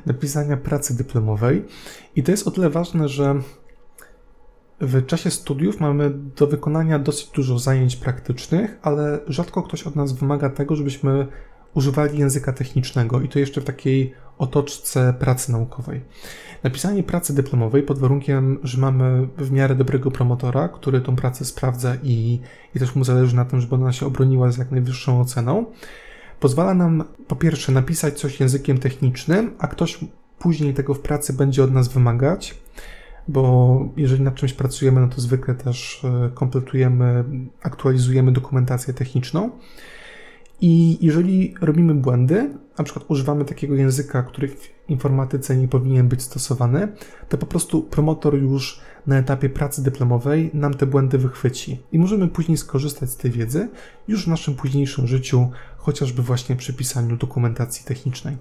napisania 0.05 0.57
pracy 0.57 0.97
dyplomowej. 0.97 1.65
I 2.15 2.23
to 2.23 2.31
jest 2.31 2.47
o 2.47 2.51
tyle 2.51 2.69
ważne, 2.69 3.09
że 3.09 3.41
w 4.81 5.05
czasie 5.05 5.31
studiów 5.31 5.79
mamy 5.79 6.09
do 6.09 6.47
wykonania 6.47 6.99
dosyć 6.99 7.27
dużo 7.27 7.59
zajęć 7.59 7.95
praktycznych, 7.95 8.79
ale 8.81 9.19
rzadko 9.27 9.63
ktoś 9.63 9.83
od 9.83 9.95
nas 9.95 10.13
wymaga 10.13 10.49
tego, 10.49 10.75
żebyśmy 10.75 11.27
używali 11.73 12.19
języka 12.19 12.53
technicznego 12.53 13.21
i 13.21 13.29
to 13.29 13.39
jeszcze 13.39 13.61
w 13.61 13.65
takiej 13.65 14.13
otoczce 14.37 15.13
pracy 15.19 15.51
naukowej. 15.51 16.01
Napisanie 16.63 17.03
pracy 17.03 17.35
dyplomowej 17.35 17.83
pod 17.83 17.99
warunkiem, 17.99 18.59
że 18.63 18.77
mamy 18.77 19.27
w 19.37 19.51
miarę 19.51 19.75
dobrego 19.75 20.11
promotora, 20.11 20.69
który 20.69 21.01
tą 21.01 21.15
pracę 21.15 21.45
sprawdza 21.45 21.95
i, 22.03 22.39
i 22.75 22.79
też 22.79 22.95
mu 22.95 23.03
zależy 23.03 23.35
na 23.35 23.45
tym, 23.45 23.61
żeby 23.61 23.75
ona 23.75 23.91
się 23.91 24.05
obroniła 24.05 24.51
z 24.51 24.57
jak 24.57 24.71
najwyższą 24.71 25.21
oceną, 25.21 25.65
pozwala 26.39 26.73
nam 26.73 27.03
po 27.27 27.35
pierwsze 27.35 27.71
napisać 27.71 28.19
coś 28.19 28.39
językiem 28.39 28.77
technicznym, 28.77 29.55
a 29.59 29.67
ktoś 29.67 29.99
później 30.39 30.73
tego 30.73 30.93
w 30.93 30.99
pracy 30.99 31.33
będzie 31.33 31.63
od 31.63 31.71
nas 31.71 31.87
wymagać, 31.87 32.55
bo 33.27 33.79
jeżeli 33.97 34.23
nad 34.23 34.35
czymś 34.35 34.53
pracujemy, 34.53 35.01
no 35.01 35.07
to 35.07 35.21
zwykle 35.21 35.55
też 35.55 36.05
e, 36.05 36.29
kompletujemy, 36.33 37.23
aktualizujemy 37.63 38.31
dokumentację 38.31 38.93
techniczną. 38.93 39.49
I 40.61 40.97
jeżeli 41.05 41.55
robimy 41.61 41.95
błędy, 41.95 42.49
na 42.77 42.83
przykład 42.83 43.05
używamy 43.07 43.45
takiego 43.45 43.75
języka, 43.75 44.23
który 44.23 44.47
w 44.47 44.89
informatyce 44.89 45.57
nie 45.57 45.67
powinien 45.67 46.07
być 46.07 46.21
stosowany, 46.21 46.87
to 47.29 47.37
po 47.37 47.45
prostu 47.45 47.83
promotor 47.83 48.35
już 48.35 48.81
na 49.07 49.17
etapie 49.17 49.49
pracy 49.49 49.83
dyplomowej 49.83 50.51
nam 50.53 50.73
te 50.73 50.85
błędy 50.85 51.17
wychwyci 51.17 51.83
i 51.91 51.99
możemy 51.99 52.27
później 52.27 52.57
skorzystać 52.57 53.09
z 53.09 53.17
tej 53.17 53.31
wiedzy 53.31 53.69
już 54.07 54.25
w 54.25 54.27
naszym 54.27 54.55
późniejszym 54.55 55.07
życiu, 55.07 55.49
chociażby 55.77 56.21
właśnie 56.21 56.55
przy 56.55 56.73
pisaniu 56.73 57.17
dokumentacji 57.17 57.85
technicznej. 57.85 58.37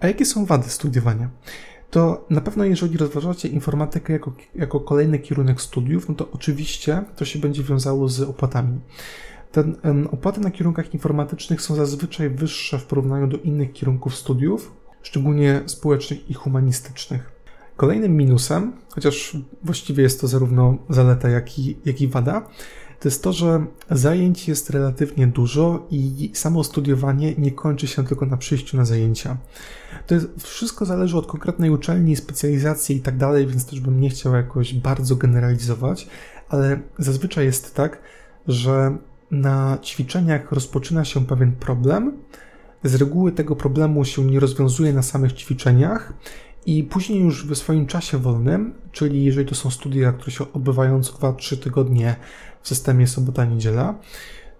A 0.00 0.06
jakie 0.06 0.24
są 0.24 0.44
wady 0.44 0.68
studiowania? 0.68 1.30
To 1.90 2.26
na 2.30 2.40
pewno, 2.40 2.64
jeżeli 2.64 2.98
rozważacie 2.98 3.48
informatykę 3.48 4.12
jako, 4.12 4.32
jako 4.54 4.80
kolejny 4.80 5.18
kierunek 5.18 5.60
studiów, 5.60 6.08
no 6.08 6.14
to 6.14 6.28
oczywiście 6.32 7.02
to 7.16 7.24
się 7.24 7.38
będzie 7.38 7.62
wiązało 7.62 8.08
z 8.08 8.20
opłatami. 8.20 8.80
Ten, 9.52 9.76
opłaty 10.12 10.40
na 10.40 10.50
kierunkach 10.50 10.94
informatycznych 10.94 11.62
są 11.62 11.74
zazwyczaj 11.74 12.30
wyższe 12.30 12.78
w 12.78 12.84
porównaniu 12.84 13.26
do 13.26 13.36
innych 13.36 13.72
kierunków 13.72 14.14
studiów, 14.16 14.72
szczególnie 15.02 15.62
społecznych 15.66 16.30
i 16.30 16.34
humanistycznych. 16.34 17.32
Kolejnym 17.76 18.16
minusem, 18.16 18.72
chociaż 18.94 19.36
właściwie 19.64 20.02
jest 20.02 20.20
to 20.20 20.28
zarówno 20.28 20.78
zaleta, 20.88 21.28
jak 21.28 21.58
i, 21.58 21.76
jak 21.84 22.00
i 22.00 22.08
wada, 22.08 22.48
to 23.00 23.08
jest 23.08 23.22
to, 23.22 23.32
że 23.32 23.66
zajęć 23.90 24.48
jest 24.48 24.70
relatywnie 24.70 25.26
dużo 25.26 25.86
i 25.90 26.30
samo 26.34 26.64
studiowanie 26.64 27.34
nie 27.38 27.52
kończy 27.52 27.86
się 27.86 28.04
tylko 28.04 28.26
na 28.26 28.36
przyjściu 28.36 28.76
na 28.76 28.84
zajęcia. 28.84 29.36
To 30.06 30.14
jest, 30.14 30.26
wszystko 30.38 30.84
zależy 30.84 31.18
od 31.18 31.26
konkretnej 31.26 31.70
uczelni, 31.70 32.16
specjalizacji 32.16 32.96
i 32.96 33.00
tak 33.00 33.16
dalej, 33.16 33.46
więc 33.46 33.66
też 33.66 33.80
bym 33.80 34.00
nie 34.00 34.10
chciał 34.10 34.34
jakoś 34.34 34.74
bardzo 34.74 35.16
generalizować, 35.16 36.08
ale 36.48 36.80
zazwyczaj 36.98 37.44
jest 37.44 37.74
tak, 37.74 38.00
że 38.48 38.98
na 39.30 39.78
ćwiczeniach 39.82 40.52
rozpoczyna 40.52 41.04
się 41.04 41.26
pewien 41.26 41.52
problem. 41.52 42.12
Z 42.84 42.94
reguły 42.94 43.32
tego 43.32 43.56
problemu 43.56 44.04
się 44.04 44.24
nie 44.24 44.40
rozwiązuje 44.40 44.92
na 44.92 45.02
samych 45.02 45.32
ćwiczeniach 45.32 46.12
i 46.66 46.84
później 46.84 47.20
już 47.20 47.46
w 47.46 47.56
swoim 47.56 47.86
czasie 47.86 48.18
wolnym, 48.18 48.74
czyli 48.92 49.24
jeżeli 49.24 49.48
to 49.48 49.54
są 49.54 49.70
studia, 49.70 50.12
które 50.12 50.30
się 50.30 50.52
odbywają 50.52 51.02
co 51.02 51.12
2-3 51.12 51.56
tygodnie 51.56 52.16
w 52.62 52.68
systemie 52.68 53.06
sobota-niedziela, 53.06 53.94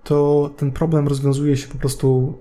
to 0.05 0.51
ten 0.57 0.73
problem 0.73 1.09
rozwiązuje 1.09 1.57
się 1.57 1.69
po 1.69 1.79
prostu 1.79 2.39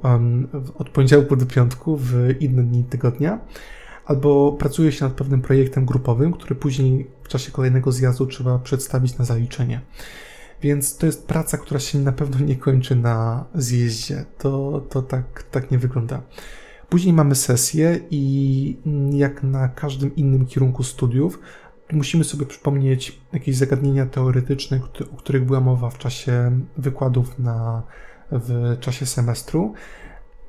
od 0.76 0.90
poniedziałku 0.90 1.36
do 1.36 1.46
piątku 1.46 1.98
w 1.98 2.14
inne 2.40 2.64
dni 2.64 2.84
tygodnia, 2.84 3.40
albo 4.06 4.52
pracuje 4.52 4.92
się 4.92 5.06
nad 5.06 5.14
pewnym 5.14 5.42
projektem 5.42 5.86
grupowym, 5.86 6.34
który 6.34 6.56
później 6.56 7.08
w 7.24 7.28
czasie 7.28 7.52
kolejnego 7.52 7.92
zjazdu 7.92 8.26
trzeba 8.26 8.60
przedstawić 8.60 9.18
na 9.18 9.26
zaliczenie. 9.26 9.82
Więc 10.62 10.98
to 10.98 11.06
jest 11.06 11.28
praca, 11.28 11.58
która 11.58 11.80
się 11.80 12.00
na 12.00 12.12
pewno 12.12 12.46
nie 12.46 12.56
kończy 12.56 12.96
na 12.96 13.46
zjeździe. 13.56 14.26
To, 14.38 14.82
to 14.90 15.02
tak, 15.02 15.44
tak 15.44 15.72
nie 15.72 15.78
wygląda. 15.78 16.22
Później 16.90 17.14
mamy 17.14 17.36
sesję 17.36 18.00
i 18.12 18.78
jak 19.12 19.44
na 19.44 19.68
każdym 19.68 20.16
innym 20.16 20.46
kierunku 20.46 20.84
studiów, 20.84 21.40
musimy 21.92 22.24
sobie 22.24 22.46
przypomnieć 22.46 23.22
jakieś 23.34 23.56
zagadnienia 23.56 24.06
teoretyczne, 24.06 24.80
o 25.14 25.16
których 25.18 25.46
była 25.46 25.60
mowa 25.60 25.90
w 25.90 25.98
czasie 25.98 26.60
wykładów 26.78 27.40
na, 27.40 27.84
w 28.32 28.78
czasie 28.80 29.06
semestru. 29.06 29.74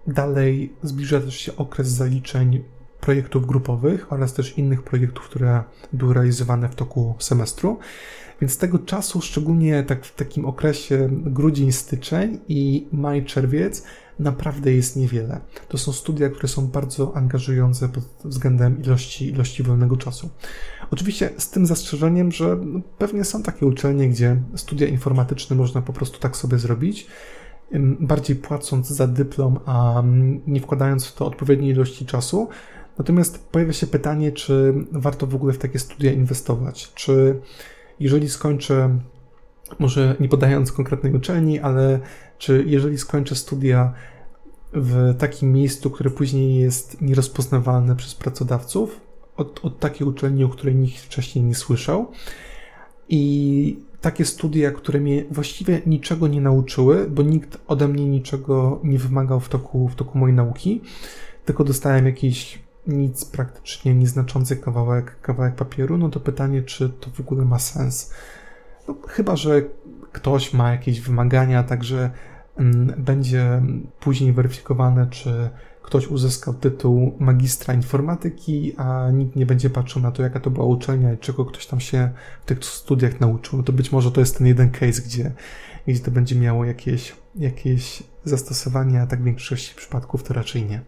Dalej 0.07 0.73
zbliża 0.83 1.21
też 1.21 1.37
się 1.37 1.57
okres 1.57 1.89
zaliczeń 1.89 2.65
projektów 3.01 3.47
grupowych 3.47 4.13
oraz 4.13 4.35
też 4.35 4.59
innych 4.59 4.83
projektów, 4.83 5.25
które 5.25 5.63
były 5.93 6.15
realizowane 6.15 6.69
w 6.69 6.75
toku 6.75 7.15
semestru. 7.19 7.79
Więc 8.41 8.59
tego 8.59 8.79
czasu, 8.79 9.21
szczególnie 9.21 9.83
tak 9.83 10.05
w 10.05 10.15
takim 10.15 10.45
okresie 10.45 11.09
grudzień, 11.11 11.73
styczeń 11.73 12.39
i 12.49 12.89
maj, 12.93 13.25
czerwiec, 13.25 13.85
naprawdę 14.19 14.73
jest 14.73 14.97
niewiele. 14.97 15.41
To 15.69 15.79
są 15.79 15.93
studia, 15.93 16.29
które 16.29 16.49
są 16.49 16.67
bardzo 16.67 17.17
angażujące 17.17 17.89
pod 17.89 18.05
względem 18.25 18.83
ilości, 18.83 19.29
ilości 19.29 19.63
wolnego 19.63 19.97
czasu. 19.97 20.31
Oczywiście 20.91 21.31
z 21.39 21.51
tym 21.51 21.67
zastrzeżeniem, 21.67 22.33
że 22.33 22.57
no, 22.65 22.81
pewnie 22.99 23.25
są 23.25 23.43
takie 23.43 23.67
uczelnie, 23.67 24.09
gdzie 24.09 24.37
studia 24.55 24.87
informatyczne 24.87 25.57
można 25.57 25.83
po 25.83 25.93
prostu 25.93 26.19
tak 26.19 26.37
sobie 26.37 26.59
zrobić, 26.59 27.07
bardziej 28.01 28.37
płacąc 28.37 28.89
za 28.89 29.07
dyplom, 29.07 29.59
a 29.67 30.03
nie 30.47 30.61
wkładając 30.61 31.07
w 31.07 31.15
to 31.15 31.27
odpowiedniej 31.27 31.71
ilości 31.71 32.07
czasu. 32.07 32.49
Natomiast 32.99 33.49
pojawia 33.49 33.73
się 33.73 33.87
pytanie, 33.87 34.33
czy 34.33 34.75
warto 34.93 35.27
w 35.27 35.35
ogóle 35.35 35.53
w 35.53 35.59
takie 35.59 35.79
studia 35.79 36.13
inwestować? 36.13 36.93
Czy 36.95 37.41
jeżeli 38.01 38.29
skończę, 38.29 38.99
może 39.79 40.17
nie 40.21 40.29
podając 40.29 40.73
konkretnej 40.73 41.15
uczelni, 41.15 41.59
ale 41.59 42.01
czy 42.39 42.65
jeżeli 42.67 42.99
skończę 42.99 43.35
studia 43.35 43.93
w 44.73 45.15
takim 45.19 45.53
miejscu, 45.53 45.91
które 45.91 46.11
później 46.11 46.57
jest 46.57 47.01
nierozpoznawalne 47.01 47.97
przez 47.97 48.15
pracodawców, 48.15 49.01
od, 49.37 49.65
od 49.65 49.79
takiej 49.79 50.09
uczelni, 50.09 50.45
o 50.45 50.49
której 50.49 50.75
nikt 50.75 50.99
wcześniej 50.99 51.45
nie 51.45 51.55
słyszał, 51.55 52.13
i 53.09 53.85
takie 54.01 54.25
studia, 54.25 54.71
które 54.71 55.01
mnie 55.01 55.25
właściwie 55.31 55.81
niczego 55.87 56.29
nie 56.29 56.41
nauczyły, 56.41 57.11
bo 57.11 57.23
nikt 57.23 57.59
ode 57.67 57.89
mnie 57.89 58.05
niczego 58.05 58.81
nie 58.85 58.99
wymagał 58.99 59.41
w 59.41 59.49
toku, 59.49 59.89
w 59.89 59.95
toku 59.95 60.19
mojej 60.19 60.37
nauki, 60.37 60.81
tylko 61.45 61.65
dostałem 61.65 62.07
jakiś 62.07 62.59
nic 62.87 63.25
praktycznie 63.25 63.95
nieznaczący 63.95 64.57
kawałek, 64.57 65.21
kawałek 65.21 65.55
papieru, 65.55 65.99
no 65.99 66.09
to 66.09 66.21
pytanie, 66.21 66.63
czy 66.63 66.89
to 66.89 67.11
w 67.11 67.21
ogóle 67.21 67.45
ma 67.45 67.59
sens. 67.59 68.13
No, 68.89 68.95
chyba, 69.09 69.37
że 69.37 69.63
ktoś 70.13 70.55
ma 70.55 70.71
jakieś 70.71 71.01
wymagania, 71.01 71.63
także 71.63 72.11
mm, 72.57 72.95
będzie 72.99 73.63
później 74.01 74.33
weryfikowane, 74.33 75.07
czy 75.07 75.51
ktoś 75.83 76.07
uzyskał 76.07 76.55
tytuł 76.55 77.17
magistra 77.19 77.75
informatyki, 77.75 78.75
a 78.77 79.11
nikt 79.11 79.37
nie 79.37 79.47
będzie 79.47 79.71
patrzył 79.71 80.03
na 80.03 80.13
to, 80.13 80.23
jaka 80.23 80.41
to 80.41 80.51
była 80.51 80.67
uczelnia 80.67 81.13
i 81.13 81.19
czego 81.19 81.45
ktoś 81.45 81.67
tam 81.67 81.81
się 81.81 82.11
w 82.43 82.45
tych 82.45 82.65
studiach 82.65 83.21
nauczył. 83.21 83.59
No 83.59 83.65
to 83.65 83.73
być 83.73 83.93
może 83.93 84.13
to 84.13 84.21
jest 84.21 84.39
ten 84.39 84.47
jeden 84.47 84.71
case, 84.71 85.03
gdzie, 85.03 85.33
gdzie 85.87 86.01
to 86.01 86.11
będzie 86.11 86.37
miało 86.37 86.65
jakieś, 86.65 87.17
jakieś 87.35 88.03
zastosowanie, 88.25 89.03
a 89.03 89.07
tak 89.07 89.21
w 89.21 89.25
większości 89.25 89.75
przypadków 89.75 90.23
to 90.23 90.35
raczej 90.35 90.65
nie. 90.65 90.81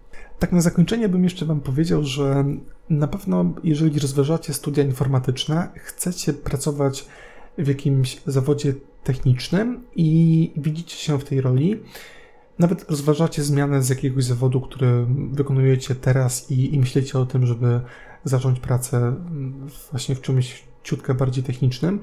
Tak 0.42 0.52
na 0.52 0.60
zakończenie 0.60 1.08
bym 1.08 1.24
jeszcze 1.24 1.46
Wam 1.46 1.60
powiedział, 1.60 2.04
że 2.04 2.44
na 2.90 3.06
pewno, 3.06 3.54
jeżeli 3.64 4.00
rozważacie 4.00 4.52
studia 4.52 4.84
informatyczne, 4.84 5.68
chcecie 5.76 6.32
pracować 6.32 7.06
w 7.58 7.68
jakimś 7.68 8.20
zawodzie 8.26 8.74
technicznym 9.04 9.82
i 9.96 10.50
widzicie 10.56 10.96
się 10.96 11.18
w 11.18 11.24
tej 11.24 11.40
roli, 11.40 11.80
nawet 12.58 12.90
rozważacie 12.90 13.42
zmianę 13.42 13.82
z 13.82 13.88
jakiegoś 13.88 14.24
zawodu, 14.24 14.60
który 14.60 15.06
wykonujecie 15.32 15.94
teraz 15.94 16.50
i, 16.50 16.74
i 16.74 16.78
myślicie 16.78 17.18
o 17.18 17.26
tym, 17.26 17.46
żeby 17.46 17.80
zacząć 18.24 18.60
pracę 18.60 19.14
właśnie 19.90 20.14
w 20.14 20.20
czymś 20.20 20.62
ciutkę 20.82 21.14
bardziej 21.14 21.44
technicznym, 21.44 22.00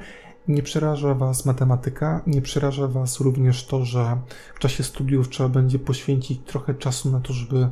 nie 0.47 0.63
przeraża 0.63 1.13
Was 1.13 1.45
matematyka, 1.45 2.21
nie 2.28 2.41
przeraża 2.41 2.88
Was 2.88 3.19
również 3.19 3.65
to, 3.65 3.86
że 3.86 4.17
w 4.56 4.60
czasie 4.60 4.84
studiów 4.84 5.30
trzeba 5.30 5.49
będzie 5.49 5.80
poświęcić 5.80 6.41
trochę 6.45 6.73
czasu 6.73 7.12
na 7.12 7.19
to, 7.19 7.34
żeby 7.34 7.69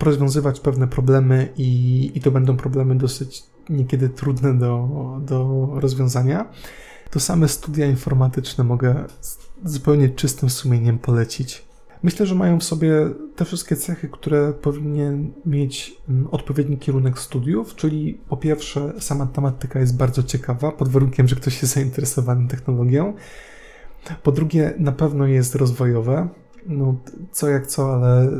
rozwiązywać 0.00 0.60
pewne 0.60 0.88
problemy 0.88 1.48
i, 1.56 2.10
i 2.14 2.20
to 2.20 2.30
będą 2.30 2.56
problemy 2.56 2.94
dosyć 2.94 3.42
niekiedy 3.68 4.08
trudne 4.08 4.58
do, 4.58 4.88
do 5.20 5.68
rozwiązania, 5.74 6.50
to 7.10 7.20
same 7.20 7.48
studia 7.48 7.86
informatyczne 7.86 8.64
mogę 8.64 9.04
zupełnie 9.64 10.08
czystym 10.08 10.50
sumieniem 10.50 10.98
polecić. 10.98 11.64
Myślę, 12.02 12.26
że 12.26 12.34
mają 12.34 12.60
w 12.60 12.64
sobie 12.64 12.92
te 13.36 13.44
wszystkie 13.44 13.76
cechy, 13.76 14.08
które 14.08 14.52
powinien 14.52 15.32
mieć 15.46 15.96
mm, 16.08 16.28
odpowiedni 16.30 16.78
kierunek 16.78 17.18
studiów, 17.18 17.74
czyli 17.74 18.20
po 18.28 18.36
pierwsze, 18.36 18.92
sama 18.98 19.26
tematyka 19.26 19.80
jest 19.80 19.96
bardzo 19.96 20.22
ciekawa, 20.22 20.72
pod 20.72 20.88
warunkiem, 20.88 21.28
że 21.28 21.36
ktoś 21.36 21.62
jest 21.62 21.74
zainteresowany 21.74 22.48
technologią. 22.48 23.14
Po 24.22 24.32
drugie, 24.32 24.74
na 24.78 24.92
pewno 24.92 25.26
jest 25.26 25.54
rozwojowe. 25.54 26.28
No, 26.66 26.96
co 27.32 27.48
jak 27.48 27.66
co, 27.66 27.94
ale 27.94 28.30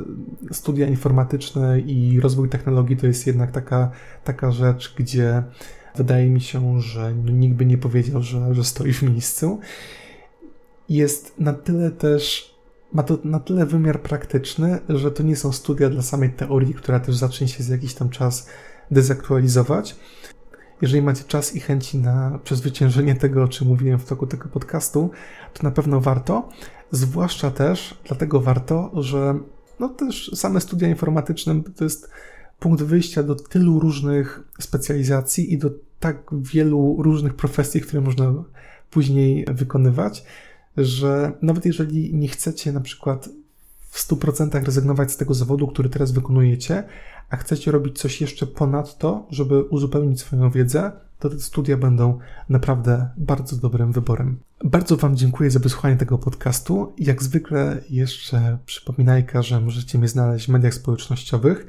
studia 0.52 0.86
informatyczne 0.86 1.80
i 1.80 2.20
rozwój 2.20 2.48
technologii 2.48 2.96
to 2.96 3.06
jest 3.06 3.26
jednak 3.26 3.50
taka, 3.50 3.90
taka 4.24 4.50
rzecz, 4.50 4.94
gdzie 4.98 5.42
wydaje 5.96 6.30
mi 6.30 6.40
się, 6.40 6.80
że 6.80 7.14
no, 7.24 7.32
nikt 7.32 7.56
by 7.56 7.66
nie 7.66 7.78
powiedział, 7.78 8.22
że, 8.22 8.54
że 8.54 8.64
stoi 8.64 8.92
w 8.92 9.02
miejscu. 9.02 9.60
Jest 10.88 11.40
na 11.40 11.52
tyle 11.52 11.90
też 11.90 12.54
ma 12.92 13.02
to 13.02 13.18
na 13.24 13.40
tyle 13.40 13.66
wymiar 13.66 14.00
praktyczny, 14.00 14.78
że 14.88 15.10
to 15.10 15.22
nie 15.22 15.36
są 15.36 15.52
studia 15.52 15.90
dla 15.90 16.02
samej 16.02 16.30
teorii, 16.30 16.74
która 16.74 17.00
też 17.00 17.16
zacznie 17.16 17.48
się 17.48 17.62
z 17.62 17.68
jakiś 17.68 17.94
tam 17.94 18.10
czas 18.10 18.48
dezaktualizować. 18.90 19.96
Jeżeli 20.82 21.02
macie 21.02 21.24
czas 21.24 21.56
i 21.56 21.60
chęci 21.60 21.98
na 21.98 22.38
przezwyciężenie 22.44 23.14
tego, 23.14 23.42
o 23.42 23.48
czym 23.48 23.68
mówiłem 23.68 23.98
w 23.98 24.04
toku 24.04 24.26
tego 24.26 24.48
podcastu, 24.48 25.10
to 25.52 25.62
na 25.62 25.70
pewno 25.70 26.00
warto. 26.00 26.48
Zwłaszcza 26.94 27.50
też 27.50 27.98
dlatego 28.04 28.40
warto, 28.40 28.90
że 29.02 29.38
no 29.80 29.88
też 29.88 30.30
same 30.34 30.60
studia 30.60 30.88
informatyczne 30.88 31.62
to 31.76 31.84
jest 31.84 32.10
punkt 32.58 32.82
wyjścia 32.82 33.22
do 33.22 33.34
tylu 33.34 33.80
różnych 33.80 34.40
specjalizacji 34.60 35.52
i 35.52 35.58
do 35.58 35.70
tak 36.00 36.30
wielu 36.32 36.96
różnych 37.02 37.34
profesji, 37.34 37.80
które 37.80 38.00
można 38.00 38.44
później 38.90 39.46
wykonywać, 39.48 40.24
że 40.76 41.32
nawet 41.42 41.66
jeżeli 41.66 42.14
nie 42.14 42.28
chcecie 42.28 42.72
na 42.72 42.80
przykład 42.80 43.28
w 43.94 44.08
100% 44.08 44.64
rezygnować 44.64 45.12
z 45.12 45.16
tego 45.16 45.34
zawodu, 45.34 45.68
który 45.68 45.88
teraz 45.88 46.12
wykonujecie, 46.12 46.84
a 47.30 47.36
chcecie 47.36 47.70
robić 47.70 47.98
coś 47.98 48.20
jeszcze 48.20 48.46
ponad 48.46 48.98
to, 48.98 49.26
żeby 49.30 49.62
uzupełnić 49.62 50.20
swoją 50.20 50.50
wiedzę, 50.50 50.92
to 51.18 51.30
te 51.30 51.40
studia 51.40 51.76
będą 51.76 52.18
naprawdę 52.48 53.08
bardzo 53.16 53.56
dobrym 53.56 53.92
wyborem. 53.92 54.38
Bardzo 54.64 54.96
Wam 54.96 55.16
dziękuję 55.16 55.50
za 55.50 55.58
wysłuchanie 55.58 55.96
tego 55.96 56.18
podcastu. 56.18 56.92
Jak 56.98 57.22
zwykle 57.22 57.80
jeszcze 57.90 58.58
przypominajka, 58.66 59.42
że 59.42 59.60
możecie 59.60 59.98
mnie 59.98 60.08
znaleźć 60.08 60.46
w 60.46 60.48
mediach 60.48 60.74
społecznościowych. 60.74 61.66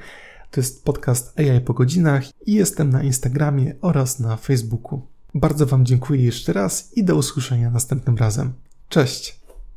To 0.50 0.60
jest 0.60 0.84
podcast 0.84 1.40
AI 1.40 1.60
po 1.60 1.74
godzinach 1.74 2.24
i 2.46 2.52
jestem 2.52 2.90
na 2.90 3.02
Instagramie 3.02 3.74
oraz 3.80 4.20
na 4.20 4.36
Facebooku. 4.36 5.02
Bardzo 5.34 5.66
Wam 5.66 5.84
dziękuję 5.84 6.22
jeszcze 6.22 6.52
raz 6.52 6.96
i 6.96 7.04
do 7.04 7.16
usłyszenia 7.16 7.70
następnym 7.70 8.16
razem. 8.16 8.52
Cześć! 8.88 9.45